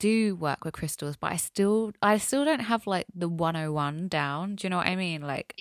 [0.00, 4.56] do work with crystals, but I still I still don't have like the 101 down.
[4.56, 5.22] Do you know what I mean?
[5.22, 5.56] Like.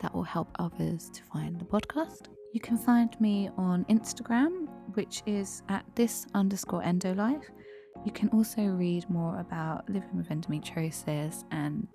[0.00, 2.28] That will help others to find the podcast.
[2.52, 7.44] You can find me on Instagram, which is at this underscore endolife.
[8.04, 11.88] You can also read more about living with endometriosis and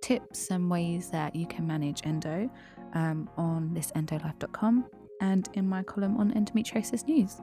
[0.00, 2.50] tips and ways that you can manage endo
[2.94, 4.86] um, on thisendolife.com
[5.20, 7.40] and in my column on endometriosis news.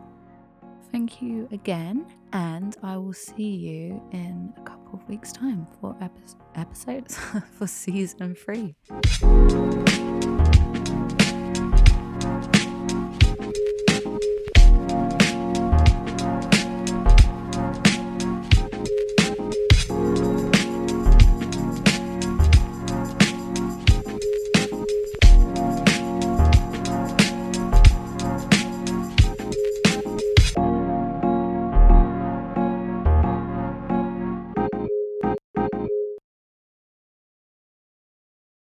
[0.91, 5.95] Thank you again, and I will see you in a couple of weeks' time for
[6.01, 6.21] epi-
[6.55, 7.17] episodes
[7.57, 8.75] for season three.